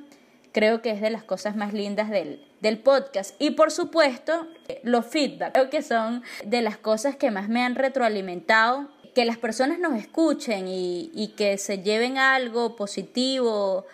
creo 0.52 0.82
que 0.82 0.90
es 0.90 1.00
de 1.00 1.10
las 1.10 1.22
cosas 1.22 1.56
más 1.56 1.72
lindas 1.72 2.10
del, 2.10 2.44
del 2.60 2.78
podcast. 2.78 3.34
Y 3.38 3.52
por 3.52 3.70
supuesto, 3.70 4.46
los 4.82 5.06
feedback, 5.06 5.52
creo 5.52 5.70
que 5.70 5.82
son 5.82 6.22
de 6.44 6.60
las 6.62 6.76
cosas 6.76 7.16
que 7.16 7.30
más 7.30 7.48
me 7.48 7.62
han 7.62 7.76
retroalimentado. 7.76 8.88
Que 9.14 9.24
las 9.24 9.38
personas 9.38 9.80
nos 9.80 9.98
escuchen 9.98 10.68
y, 10.68 11.10
y 11.12 11.28
que 11.34 11.58
se 11.58 11.82
lleven 11.82 12.16
algo 12.16 12.76
positivo 12.76 13.84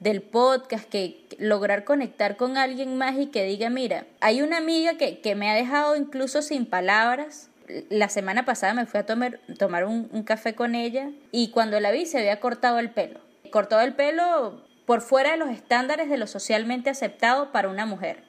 del 0.00 0.22
podcast, 0.22 0.88
que 0.88 1.26
lograr 1.38 1.84
conectar 1.84 2.36
con 2.36 2.58
alguien 2.58 2.96
más 2.96 3.18
y 3.18 3.26
que 3.26 3.44
diga, 3.44 3.70
mira, 3.70 4.06
hay 4.20 4.42
una 4.42 4.58
amiga 4.58 4.96
que, 4.96 5.20
que 5.20 5.34
me 5.34 5.50
ha 5.50 5.54
dejado 5.54 5.96
incluso 5.96 6.42
sin 6.42 6.66
palabras. 6.66 7.50
La 7.88 8.08
semana 8.08 8.44
pasada 8.44 8.74
me 8.74 8.86
fui 8.86 9.00
a 9.00 9.06
tomar, 9.06 9.40
tomar 9.58 9.84
un, 9.84 10.08
un 10.12 10.22
café 10.22 10.54
con 10.54 10.74
ella 10.74 11.10
y 11.32 11.50
cuando 11.50 11.80
la 11.80 11.90
vi 11.90 12.06
se 12.06 12.18
había 12.18 12.40
cortado 12.40 12.78
el 12.78 12.90
pelo. 12.90 13.20
Cortado 13.50 13.82
el 13.82 13.94
pelo 13.94 14.62
por 14.86 15.00
fuera 15.00 15.32
de 15.32 15.36
los 15.36 15.50
estándares 15.50 16.08
de 16.08 16.16
lo 16.16 16.26
socialmente 16.26 16.90
aceptado 16.90 17.50
para 17.52 17.68
una 17.68 17.86
mujer. 17.86 18.22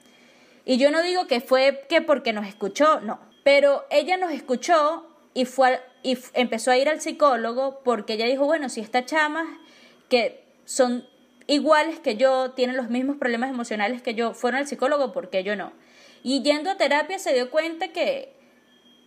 Y 0.65 0.77
yo 0.77 0.91
no 0.91 1.01
digo 1.01 1.27
que 1.27 1.39
fue 1.39 1.85
que 1.87 2.01
porque 2.01 2.33
nos 2.33 2.47
escuchó, 2.47 2.99
no, 3.01 3.19
pero 3.43 3.85
ella 3.89 4.17
nos 4.17 4.31
escuchó 4.31 5.07
y 5.33 5.45
fue 5.45 5.79
y 6.03 6.17
empezó 6.33 6.71
a 6.71 6.77
ir 6.77 6.89
al 6.89 6.99
psicólogo 6.99 7.81
porque 7.83 8.13
ella 8.13 8.25
dijo, 8.25 8.45
bueno, 8.45 8.69
si 8.69 8.81
esta 8.81 9.05
chama 9.05 9.45
que 10.09 10.43
son 10.65 11.05
iguales 11.47 11.99
que 11.99 12.17
yo, 12.17 12.51
tienen 12.51 12.77
los 12.77 12.89
mismos 12.89 13.17
problemas 13.17 13.49
emocionales 13.49 14.01
que 14.01 14.13
yo, 14.13 14.33
fueron 14.33 14.59
al 14.59 14.67
psicólogo, 14.67 15.11
¿por 15.13 15.29
qué 15.29 15.43
yo 15.43 15.55
no? 15.55 15.71
Y 16.23 16.43
yendo 16.43 16.69
a 16.69 16.77
terapia 16.77 17.19
se 17.19 17.33
dio 17.33 17.49
cuenta 17.49 17.89
que, 17.89 18.33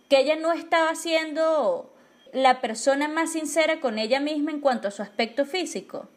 que 0.09 0.19
ella 0.19 0.35
no 0.35 0.51
estaba 0.51 0.95
siendo 0.95 1.93
la 2.33 2.61
persona 2.61 3.07
más 3.07 3.33
sincera 3.33 3.79
con 3.79 3.99
ella 3.99 4.19
misma 4.19 4.51
en 4.51 4.59
cuanto 4.59 4.87
a 4.87 4.91
su 4.91 5.01
aspecto 5.01 5.45
físico. 5.45 6.09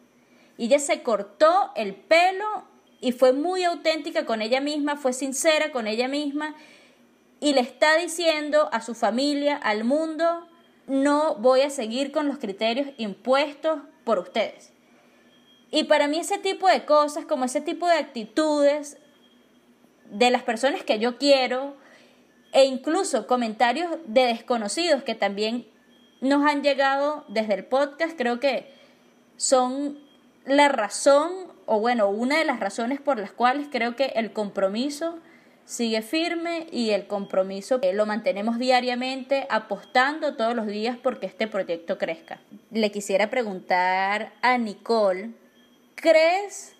Y 0.57 0.65
ella 0.65 0.79
se 0.79 1.03
cortó 1.03 1.71
el 1.75 1.93
pelo 1.93 2.63
y 3.01 3.11
fue 3.11 3.33
muy 3.33 3.63
auténtica 3.63 4.25
con 4.25 4.41
ella 4.41 4.61
misma, 4.61 4.95
fue 4.95 5.13
sincera 5.13 5.71
con 5.71 5.85
ella 5.85 6.07
misma 6.07 6.55
y 7.39 7.53
le 7.53 7.61
está 7.61 7.97
diciendo 7.97 8.69
a 8.71 8.81
su 8.81 8.95
familia, 8.95 9.57
al 9.57 9.83
mundo, 9.83 10.47
no 10.87 11.35
voy 11.35 11.61
a 11.61 11.69
seguir 11.69 12.11
con 12.11 12.27
los 12.27 12.37
criterios 12.37 12.87
impuestos 12.97 13.81
por 14.03 14.19
ustedes. 14.19 14.74
Y 15.75 15.83
para 15.83 16.07
mí 16.07 16.17
ese 16.17 16.37
tipo 16.37 16.69
de 16.69 16.85
cosas, 16.85 17.25
como 17.25 17.43
ese 17.43 17.59
tipo 17.59 17.85
de 17.85 17.95
actitudes 17.95 18.97
de 20.09 20.31
las 20.31 20.41
personas 20.41 20.83
que 20.83 20.99
yo 20.99 21.17
quiero, 21.17 21.75
e 22.53 22.63
incluso 22.63 23.27
comentarios 23.27 23.91
de 24.05 24.21
desconocidos 24.21 25.03
que 25.03 25.15
también 25.15 25.67
nos 26.21 26.49
han 26.49 26.63
llegado 26.63 27.25
desde 27.27 27.55
el 27.55 27.65
podcast, 27.65 28.17
creo 28.17 28.39
que 28.39 28.71
son 29.35 29.99
la 30.45 30.69
razón, 30.69 31.33
o 31.65 31.81
bueno, 31.81 32.07
una 32.07 32.37
de 32.37 32.45
las 32.45 32.61
razones 32.61 33.01
por 33.01 33.19
las 33.19 33.33
cuales 33.33 33.67
creo 33.69 33.97
que 33.97 34.13
el 34.15 34.31
compromiso 34.31 35.19
sigue 35.65 36.01
firme 36.01 36.67
y 36.71 36.91
el 36.91 37.05
compromiso 37.05 37.81
lo 37.93 38.05
mantenemos 38.05 38.59
diariamente 38.59 39.45
apostando 39.49 40.37
todos 40.37 40.55
los 40.55 40.67
días 40.67 40.95
porque 40.95 41.25
este 41.25 41.47
proyecto 41.47 41.97
crezca. 41.97 42.39
Le 42.71 42.93
quisiera 42.93 43.29
preguntar 43.29 44.31
a 44.41 44.57
Nicole 44.57 45.31
¿Crees 45.95 46.75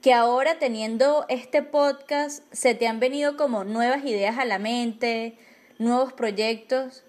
que 0.00 0.14
ahora 0.14 0.58
teniendo 0.58 1.26
este 1.28 1.62
podcast 1.62 2.44
se 2.52 2.74
te 2.74 2.86
han 2.86 3.00
venido 3.00 3.36
como 3.36 3.64
nuevas 3.64 4.04
ideas 4.04 4.38
a 4.38 4.44
la 4.44 4.58
mente, 4.58 5.36
nuevos 5.78 6.12
proyectos? 6.12 7.04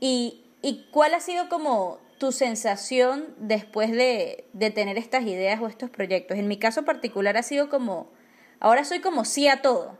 ¿Y, 0.00 0.44
y 0.62 0.86
cuál 0.90 1.12
ha 1.12 1.20
sido 1.20 1.48
como 1.50 1.98
tu 2.18 2.32
sensación 2.32 3.34
después 3.38 3.92
de, 3.92 4.48
de 4.54 4.70
tener 4.70 4.96
estas 4.96 5.24
ideas 5.24 5.60
o 5.60 5.66
estos 5.66 5.90
proyectos? 5.90 6.38
En 6.38 6.48
mi 6.48 6.58
caso 6.58 6.84
particular 6.84 7.36
ha 7.36 7.42
sido 7.42 7.68
como, 7.68 8.10
ahora 8.58 8.84
soy 8.84 9.00
como 9.00 9.26
sí 9.26 9.48
a 9.48 9.60
todo. 9.60 9.98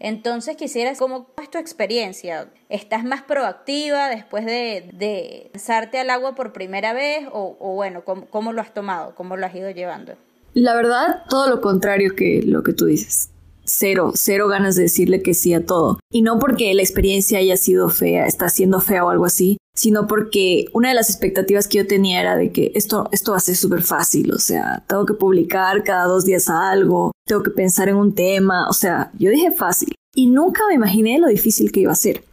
Entonces 0.00 0.56
quisiera, 0.56 0.94
¿cómo 0.94 1.28
es 1.42 1.50
tu 1.50 1.58
experiencia? 1.58 2.50
¿Estás 2.68 3.04
más 3.04 3.22
proactiva 3.22 4.08
después 4.08 4.46
de, 4.46 4.90
de 4.94 5.50
lanzarte 5.52 5.98
al 5.98 6.10
agua 6.10 6.34
por 6.34 6.52
primera 6.52 6.92
vez? 6.92 7.26
O, 7.32 7.56
bueno, 7.74 8.04
¿cómo, 8.04 8.26
¿cómo, 8.26 8.52
lo 8.52 8.60
has 8.60 8.72
tomado? 8.72 9.14
¿Cómo 9.14 9.36
lo 9.36 9.46
has 9.46 9.54
ido 9.54 9.70
llevando? 9.70 10.14
La 10.54 10.74
verdad, 10.74 11.22
todo 11.28 11.48
lo 11.48 11.60
contrario 11.60 12.14
que 12.14 12.42
lo 12.42 12.62
que 12.62 12.72
tú 12.72 12.86
dices. 12.86 13.30
Cero, 13.64 14.12
cero 14.14 14.48
ganas 14.48 14.76
de 14.76 14.82
decirle 14.82 15.20
que 15.20 15.34
sí 15.34 15.52
a 15.52 15.66
todo. 15.66 16.00
Y 16.10 16.22
no 16.22 16.38
porque 16.38 16.72
la 16.74 16.82
experiencia 16.82 17.38
haya 17.38 17.56
sido 17.56 17.90
fea, 17.90 18.26
está 18.26 18.48
siendo 18.48 18.80
fea 18.80 19.04
o 19.04 19.10
algo 19.10 19.26
así, 19.26 19.58
sino 19.78 20.08
porque 20.08 20.66
una 20.72 20.88
de 20.88 20.96
las 20.96 21.08
expectativas 21.08 21.68
que 21.68 21.78
yo 21.78 21.86
tenía 21.86 22.20
era 22.20 22.36
de 22.36 22.50
que 22.50 22.72
esto, 22.74 23.08
esto 23.12 23.30
va 23.30 23.36
a 23.36 23.40
ser 23.40 23.54
súper 23.54 23.82
fácil, 23.82 24.32
o 24.32 24.38
sea, 24.38 24.82
tengo 24.88 25.06
que 25.06 25.14
publicar 25.14 25.84
cada 25.84 26.06
dos 26.06 26.24
días 26.24 26.48
algo, 26.48 27.12
tengo 27.24 27.44
que 27.44 27.50
pensar 27.50 27.88
en 27.88 27.94
un 27.94 28.12
tema, 28.12 28.68
o 28.68 28.72
sea, 28.72 29.12
yo 29.16 29.30
dije 29.30 29.52
fácil 29.52 29.94
y 30.16 30.26
nunca 30.26 30.62
me 30.68 30.74
imaginé 30.74 31.20
lo 31.20 31.28
difícil 31.28 31.70
que 31.70 31.80
iba 31.80 31.92
a 31.92 31.94
ser. 31.96 32.24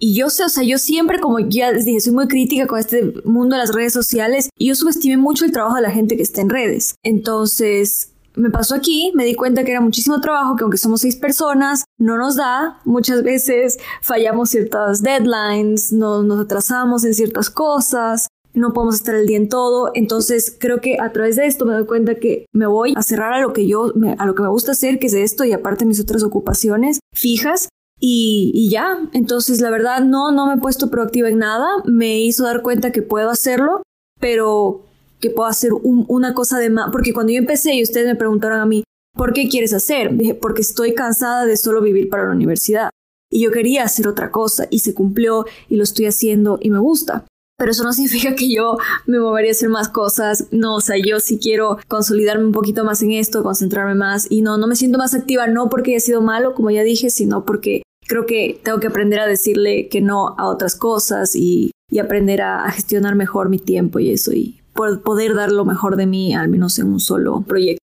Y 0.00 0.14
yo 0.14 0.30
sé, 0.30 0.44
o 0.44 0.48
sea, 0.48 0.64
yo 0.64 0.78
siempre, 0.78 1.20
como 1.20 1.38
ya 1.38 1.70
les 1.70 1.84
dije, 1.84 2.00
soy 2.00 2.12
muy 2.12 2.26
crítica 2.26 2.66
con 2.66 2.80
este 2.80 3.12
mundo 3.24 3.54
de 3.54 3.60
las 3.60 3.72
redes 3.72 3.92
sociales 3.92 4.48
y 4.58 4.68
yo 4.68 4.74
subestimé 4.74 5.16
mucho 5.16 5.44
el 5.44 5.52
trabajo 5.52 5.76
de 5.76 5.82
la 5.82 5.90
gente 5.90 6.16
que 6.16 6.22
está 6.22 6.40
en 6.40 6.48
redes. 6.48 6.94
Entonces, 7.04 8.09
me 8.34 8.50
pasó 8.50 8.74
aquí, 8.74 9.12
me 9.14 9.24
di 9.24 9.34
cuenta 9.34 9.64
que 9.64 9.72
era 9.72 9.80
muchísimo 9.80 10.20
trabajo, 10.20 10.56
que 10.56 10.62
aunque 10.62 10.78
somos 10.78 11.00
seis 11.00 11.16
personas, 11.16 11.84
no 11.98 12.16
nos 12.16 12.36
da. 12.36 12.80
Muchas 12.84 13.22
veces 13.22 13.78
fallamos 14.02 14.50
ciertas 14.50 15.02
deadlines, 15.02 15.92
no, 15.92 16.22
nos 16.22 16.40
atrasamos 16.40 17.04
en 17.04 17.14
ciertas 17.14 17.50
cosas, 17.50 18.28
no 18.54 18.72
podemos 18.72 18.96
estar 18.96 19.14
el 19.14 19.26
día 19.26 19.36
en 19.36 19.48
todo. 19.48 19.90
Entonces 19.94 20.56
creo 20.58 20.80
que 20.80 20.98
a 21.00 21.12
través 21.12 21.36
de 21.36 21.46
esto 21.46 21.64
me 21.64 21.74
doy 21.74 21.86
cuenta 21.86 22.16
que 22.16 22.46
me 22.52 22.66
voy 22.66 22.94
a 22.96 23.02
cerrar 23.02 23.32
a 23.32 23.40
lo 23.40 23.52
que 23.52 23.66
yo, 23.66 23.92
a 24.18 24.26
lo 24.26 24.34
que 24.34 24.42
me 24.42 24.48
gusta 24.48 24.72
hacer, 24.72 24.98
que 24.98 25.08
es 25.08 25.14
esto 25.14 25.44
y 25.44 25.52
aparte 25.52 25.84
mis 25.84 26.00
otras 26.00 26.22
ocupaciones 26.22 27.00
fijas. 27.14 27.68
Y, 28.02 28.50
y, 28.54 28.70
ya, 28.70 28.98
entonces 29.12 29.60
la 29.60 29.68
verdad 29.68 30.00
no, 30.00 30.32
no 30.32 30.46
me 30.46 30.54
he 30.54 30.56
puesto 30.56 30.88
proactiva 30.88 31.28
en 31.28 31.36
nada, 31.36 31.68
me 31.84 32.18
hizo 32.18 32.44
dar 32.44 32.62
cuenta 32.62 32.92
que 32.92 33.02
puedo 33.02 33.28
hacerlo, 33.28 33.82
pero 34.18 34.86
que 35.20 35.30
puedo 35.30 35.48
hacer 35.48 35.72
una 35.82 36.34
cosa 36.34 36.58
de 36.58 36.70
más, 36.70 36.90
porque 36.90 37.12
cuando 37.12 37.32
yo 37.32 37.38
empecé 37.38 37.74
y 37.74 37.82
ustedes 37.82 38.06
me 38.06 38.16
preguntaron 38.16 38.60
a 38.60 38.66
mí, 38.66 38.84
¿por 39.14 39.32
qué 39.32 39.48
quieres 39.48 39.72
hacer? 39.72 40.16
Dije, 40.16 40.34
porque 40.34 40.62
estoy 40.62 40.94
cansada 40.94 41.46
de 41.46 41.56
solo 41.56 41.82
vivir 41.82 42.08
para 42.08 42.24
la 42.24 42.32
universidad. 42.32 42.90
Y 43.30 43.42
yo 43.42 43.52
quería 43.52 43.84
hacer 43.84 44.08
otra 44.08 44.30
cosa 44.30 44.66
y 44.70 44.80
se 44.80 44.94
cumplió 44.94 45.46
y 45.68 45.76
lo 45.76 45.84
estoy 45.84 46.06
haciendo 46.06 46.58
y 46.60 46.70
me 46.70 46.78
gusta. 46.78 47.26
Pero 47.58 47.70
eso 47.70 47.84
no 47.84 47.92
significa 47.92 48.34
que 48.34 48.52
yo 48.52 48.78
me 49.06 49.20
movería 49.20 49.50
a 49.50 49.52
hacer 49.52 49.68
más 49.68 49.88
cosas. 49.88 50.46
No, 50.50 50.76
o 50.76 50.80
sea, 50.80 50.96
yo 50.96 51.20
sí 51.20 51.38
quiero 51.38 51.78
consolidarme 51.86 52.44
un 52.44 52.52
poquito 52.52 52.84
más 52.84 53.02
en 53.02 53.12
esto, 53.12 53.42
concentrarme 53.42 53.94
más. 53.94 54.26
Y 54.30 54.42
no, 54.42 54.56
no 54.56 54.66
me 54.66 54.76
siento 54.76 54.98
más 54.98 55.14
activa, 55.14 55.46
no 55.46 55.68
porque 55.68 55.92
haya 55.92 56.00
sido 56.00 56.22
malo, 56.22 56.54
como 56.54 56.70
ya 56.70 56.82
dije, 56.82 57.10
sino 57.10 57.44
porque 57.44 57.82
creo 58.08 58.26
que 58.26 58.60
tengo 58.64 58.80
que 58.80 58.88
aprender 58.88 59.20
a 59.20 59.26
decirle 59.26 59.88
que 59.88 60.00
no 60.00 60.34
a 60.38 60.48
otras 60.48 60.74
cosas 60.74 61.36
y, 61.36 61.70
aprender 62.00 62.40
a, 62.40 62.64
a 62.64 62.70
gestionar 62.70 63.16
mejor 63.16 63.48
mi 63.48 63.58
tiempo 63.58 63.98
y 63.98 64.10
eso. 64.10 64.32
Y 64.32 64.59
poder 65.02 65.34
dar 65.34 65.52
lo 65.52 65.64
mejor 65.64 65.96
de 65.96 66.06
mí, 66.06 66.34
al 66.34 66.48
menos 66.48 66.78
en 66.78 66.86
un 66.86 67.00
solo 67.00 67.42
proyecto. 67.46 67.80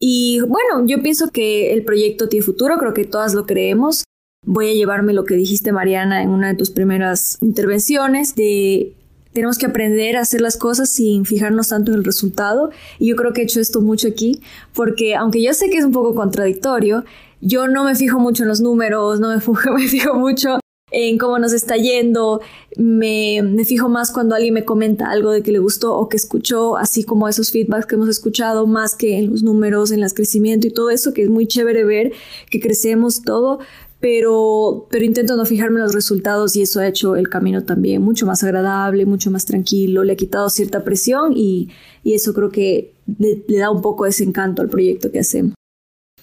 Y 0.00 0.40
bueno, 0.40 0.86
yo 0.86 1.02
pienso 1.02 1.30
que 1.30 1.72
el 1.72 1.84
proyecto 1.84 2.28
tiene 2.28 2.44
futuro, 2.44 2.78
creo 2.78 2.94
que 2.94 3.04
todas 3.04 3.34
lo 3.34 3.46
creemos. 3.46 4.04
Voy 4.46 4.70
a 4.70 4.74
llevarme 4.74 5.12
lo 5.12 5.24
que 5.24 5.34
dijiste, 5.34 5.72
Mariana, 5.72 6.22
en 6.22 6.30
una 6.30 6.48
de 6.48 6.54
tus 6.54 6.70
primeras 6.70 7.38
intervenciones, 7.42 8.36
de 8.36 8.94
tenemos 9.32 9.58
que 9.58 9.66
aprender 9.66 10.16
a 10.16 10.20
hacer 10.20 10.40
las 10.40 10.56
cosas 10.56 10.88
sin 10.88 11.24
fijarnos 11.24 11.68
tanto 11.68 11.92
en 11.92 11.98
el 11.98 12.04
resultado. 12.04 12.70
Y 12.98 13.08
yo 13.08 13.16
creo 13.16 13.32
que 13.32 13.42
he 13.42 13.44
hecho 13.44 13.60
esto 13.60 13.80
mucho 13.80 14.08
aquí, 14.08 14.40
porque 14.74 15.16
aunque 15.16 15.42
yo 15.42 15.52
sé 15.52 15.70
que 15.70 15.78
es 15.78 15.84
un 15.84 15.92
poco 15.92 16.14
contradictorio, 16.14 17.04
yo 17.40 17.66
no 17.68 17.84
me 17.84 17.94
fijo 17.94 18.18
mucho 18.18 18.44
en 18.44 18.48
los 18.48 18.60
números, 18.60 19.20
no 19.20 19.28
me, 19.28 19.36
me 19.74 19.88
fijo 19.88 20.14
mucho 20.14 20.58
en 20.90 21.18
cómo 21.18 21.38
nos 21.38 21.52
está 21.52 21.76
yendo, 21.76 22.40
me, 22.76 23.42
me, 23.42 23.64
fijo 23.64 23.88
más 23.88 24.10
cuando 24.10 24.34
alguien 24.34 24.54
me 24.54 24.64
comenta 24.64 25.10
algo 25.10 25.30
de 25.30 25.42
que 25.42 25.52
le 25.52 25.58
gustó 25.58 25.94
o 25.94 26.08
que 26.08 26.16
escuchó, 26.16 26.76
así 26.76 27.04
como 27.04 27.28
esos 27.28 27.50
feedbacks 27.50 27.86
que 27.86 27.96
hemos 27.96 28.08
escuchado, 28.08 28.66
más 28.66 28.94
que 28.94 29.18
en 29.18 29.30
los 29.30 29.42
números, 29.42 29.90
en 29.90 30.02
el 30.02 30.12
crecimiento 30.12 30.66
y 30.66 30.70
todo 30.70 30.90
eso, 30.90 31.12
que 31.12 31.22
es 31.24 31.30
muy 31.30 31.46
chévere 31.46 31.84
ver 31.84 32.12
que 32.50 32.60
crecemos 32.60 33.22
todo, 33.22 33.58
pero, 34.00 34.86
pero 34.90 35.04
intento 35.04 35.36
no 35.36 35.44
fijarme 35.44 35.76
en 35.76 35.82
los 35.82 35.94
resultados 35.94 36.54
y 36.56 36.62
eso 36.62 36.80
ha 36.80 36.86
hecho 36.86 37.16
el 37.16 37.28
camino 37.28 37.64
también 37.64 38.00
mucho 38.00 38.26
más 38.26 38.44
agradable, 38.44 39.06
mucho 39.06 39.30
más 39.30 39.44
tranquilo, 39.44 40.04
le 40.04 40.12
ha 40.12 40.16
quitado 40.16 40.48
cierta 40.50 40.84
presión 40.84 41.32
y, 41.36 41.70
y 42.04 42.14
eso 42.14 42.32
creo 42.32 42.50
que 42.50 42.94
le, 43.18 43.42
le 43.46 43.58
da 43.58 43.70
un 43.70 43.82
poco 43.82 44.06
ese 44.06 44.24
encanto 44.24 44.62
al 44.62 44.68
proyecto 44.68 45.10
que 45.10 45.18
hacemos. 45.18 45.54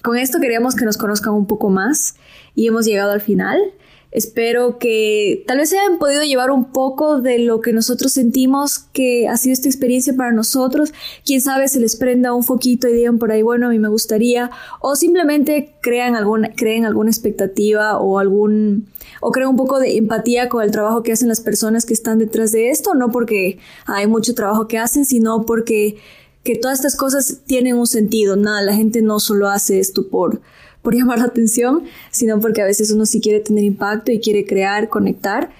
Con 0.02 0.16
esto 0.16 0.38
queríamos 0.40 0.74
que 0.74 0.84
nos 0.84 0.96
conozcan 0.96 1.34
un 1.34 1.46
poco 1.46 1.68
más 1.68 2.14
y 2.54 2.66
hemos 2.66 2.86
llegado 2.86 3.12
al 3.12 3.20
final. 3.20 3.58
Espero 4.12 4.78
que 4.78 5.44
tal 5.46 5.58
vez 5.58 5.70
se 5.70 5.78
hayan 5.78 5.98
podido 5.98 6.22
llevar 6.22 6.50
un 6.50 6.72
poco 6.72 7.20
de 7.20 7.38
lo 7.38 7.60
que 7.60 7.72
nosotros 7.72 8.12
sentimos 8.12 8.78
que 8.78 9.28
ha 9.28 9.36
sido 9.36 9.52
esta 9.52 9.68
experiencia 9.68 10.14
para 10.14 10.32
nosotros. 10.32 10.92
Quién 11.24 11.40
sabe 11.40 11.68
se 11.68 11.80
les 11.80 11.96
prenda 11.96 12.32
un 12.32 12.42
foquito 12.42 12.88
y 12.88 12.94
digan 12.94 13.18
por 13.18 13.32
ahí, 13.32 13.42
bueno, 13.42 13.66
a 13.66 13.70
mí 13.70 13.78
me 13.78 13.88
gustaría. 13.88 14.50
O 14.80 14.96
simplemente 14.96 15.74
crean 15.82 16.16
alguna, 16.16 16.52
creen 16.54 16.86
alguna 16.86 17.10
expectativa 17.10 17.98
o 17.98 18.18
algún 18.18 18.88
o 19.20 19.32
creen 19.32 19.48
un 19.48 19.56
poco 19.56 19.78
de 19.78 19.96
empatía 19.96 20.48
con 20.48 20.62
el 20.62 20.70
trabajo 20.70 21.02
que 21.02 21.12
hacen 21.12 21.28
las 21.28 21.40
personas 21.40 21.84
que 21.84 21.94
están 21.94 22.18
detrás 22.18 22.52
de 22.52 22.70
esto, 22.70 22.94
no 22.94 23.10
porque 23.10 23.58
hay 23.86 24.06
mucho 24.06 24.34
trabajo 24.34 24.68
que 24.68 24.78
hacen, 24.78 25.04
sino 25.04 25.46
porque 25.46 25.96
que 26.46 26.56
todas 26.56 26.78
estas 26.78 26.96
cosas 26.96 27.40
tienen 27.44 27.76
un 27.76 27.86
sentido. 27.86 28.36
Nada, 28.36 28.62
la 28.62 28.74
gente 28.74 29.02
no 29.02 29.18
solo 29.18 29.48
hace 29.48 29.80
esto 29.80 30.08
por 30.08 30.40
por 30.86 30.94
llamar 30.94 31.18
la 31.18 31.24
atención, 31.24 31.82
sino 32.12 32.38
porque 32.38 32.62
a 32.62 32.64
veces 32.64 32.92
uno 32.92 33.06
sí 33.06 33.20
quiere 33.20 33.40
tener 33.40 33.64
impacto 33.64 34.12
y 34.12 34.20
quiere 34.20 34.46
crear, 34.46 34.88
conectar. 34.88 35.50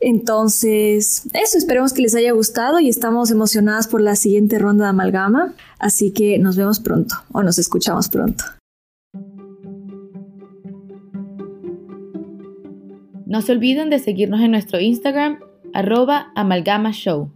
Entonces, 0.00 1.24
eso, 1.34 1.58
esperemos 1.58 1.92
que 1.92 2.00
les 2.00 2.14
haya 2.14 2.32
gustado 2.32 2.80
y 2.80 2.88
estamos 2.88 3.30
emocionadas 3.30 3.86
por 3.86 4.00
la 4.00 4.16
siguiente 4.16 4.58
ronda 4.58 4.84
de 4.84 4.88
amalgama, 4.88 5.52
así 5.78 6.10
que 6.10 6.38
nos 6.38 6.56
vemos 6.56 6.80
pronto 6.80 7.16
o 7.32 7.42
nos 7.42 7.58
escuchamos 7.58 8.08
pronto. 8.08 8.44
No 13.26 13.42
se 13.42 13.52
olviden 13.52 13.90
de 13.90 13.98
seguirnos 13.98 14.40
en 14.40 14.52
nuestro 14.52 14.80
Instagram, 14.80 15.40
arroba 15.74 16.32
amalgamashow. 16.34 17.30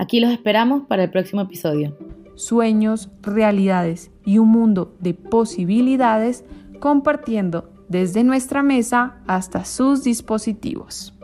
Aquí 0.00 0.18
los 0.18 0.32
esperamos 0.32 0.88
para 0.88 1.04
el 1.04 1.10
próximo 1.12 1.42
episodio 1.42 1.96
sueños, 2.38 3.10
realidades 3.22 4.10
y 4.28 4.36
un 4.36 4.50
mundo 4.50 4.94
de 5.00 5.14
posibilidades 5.14 6.44
compartiendo 6.80 7.70
desde 7.88 8.24
nuestra 8.24 8.62
mesa 8.62 9.22
hasta 9.26 9.64
sus 9.64 10.04
dispositivos. 10.04 11.17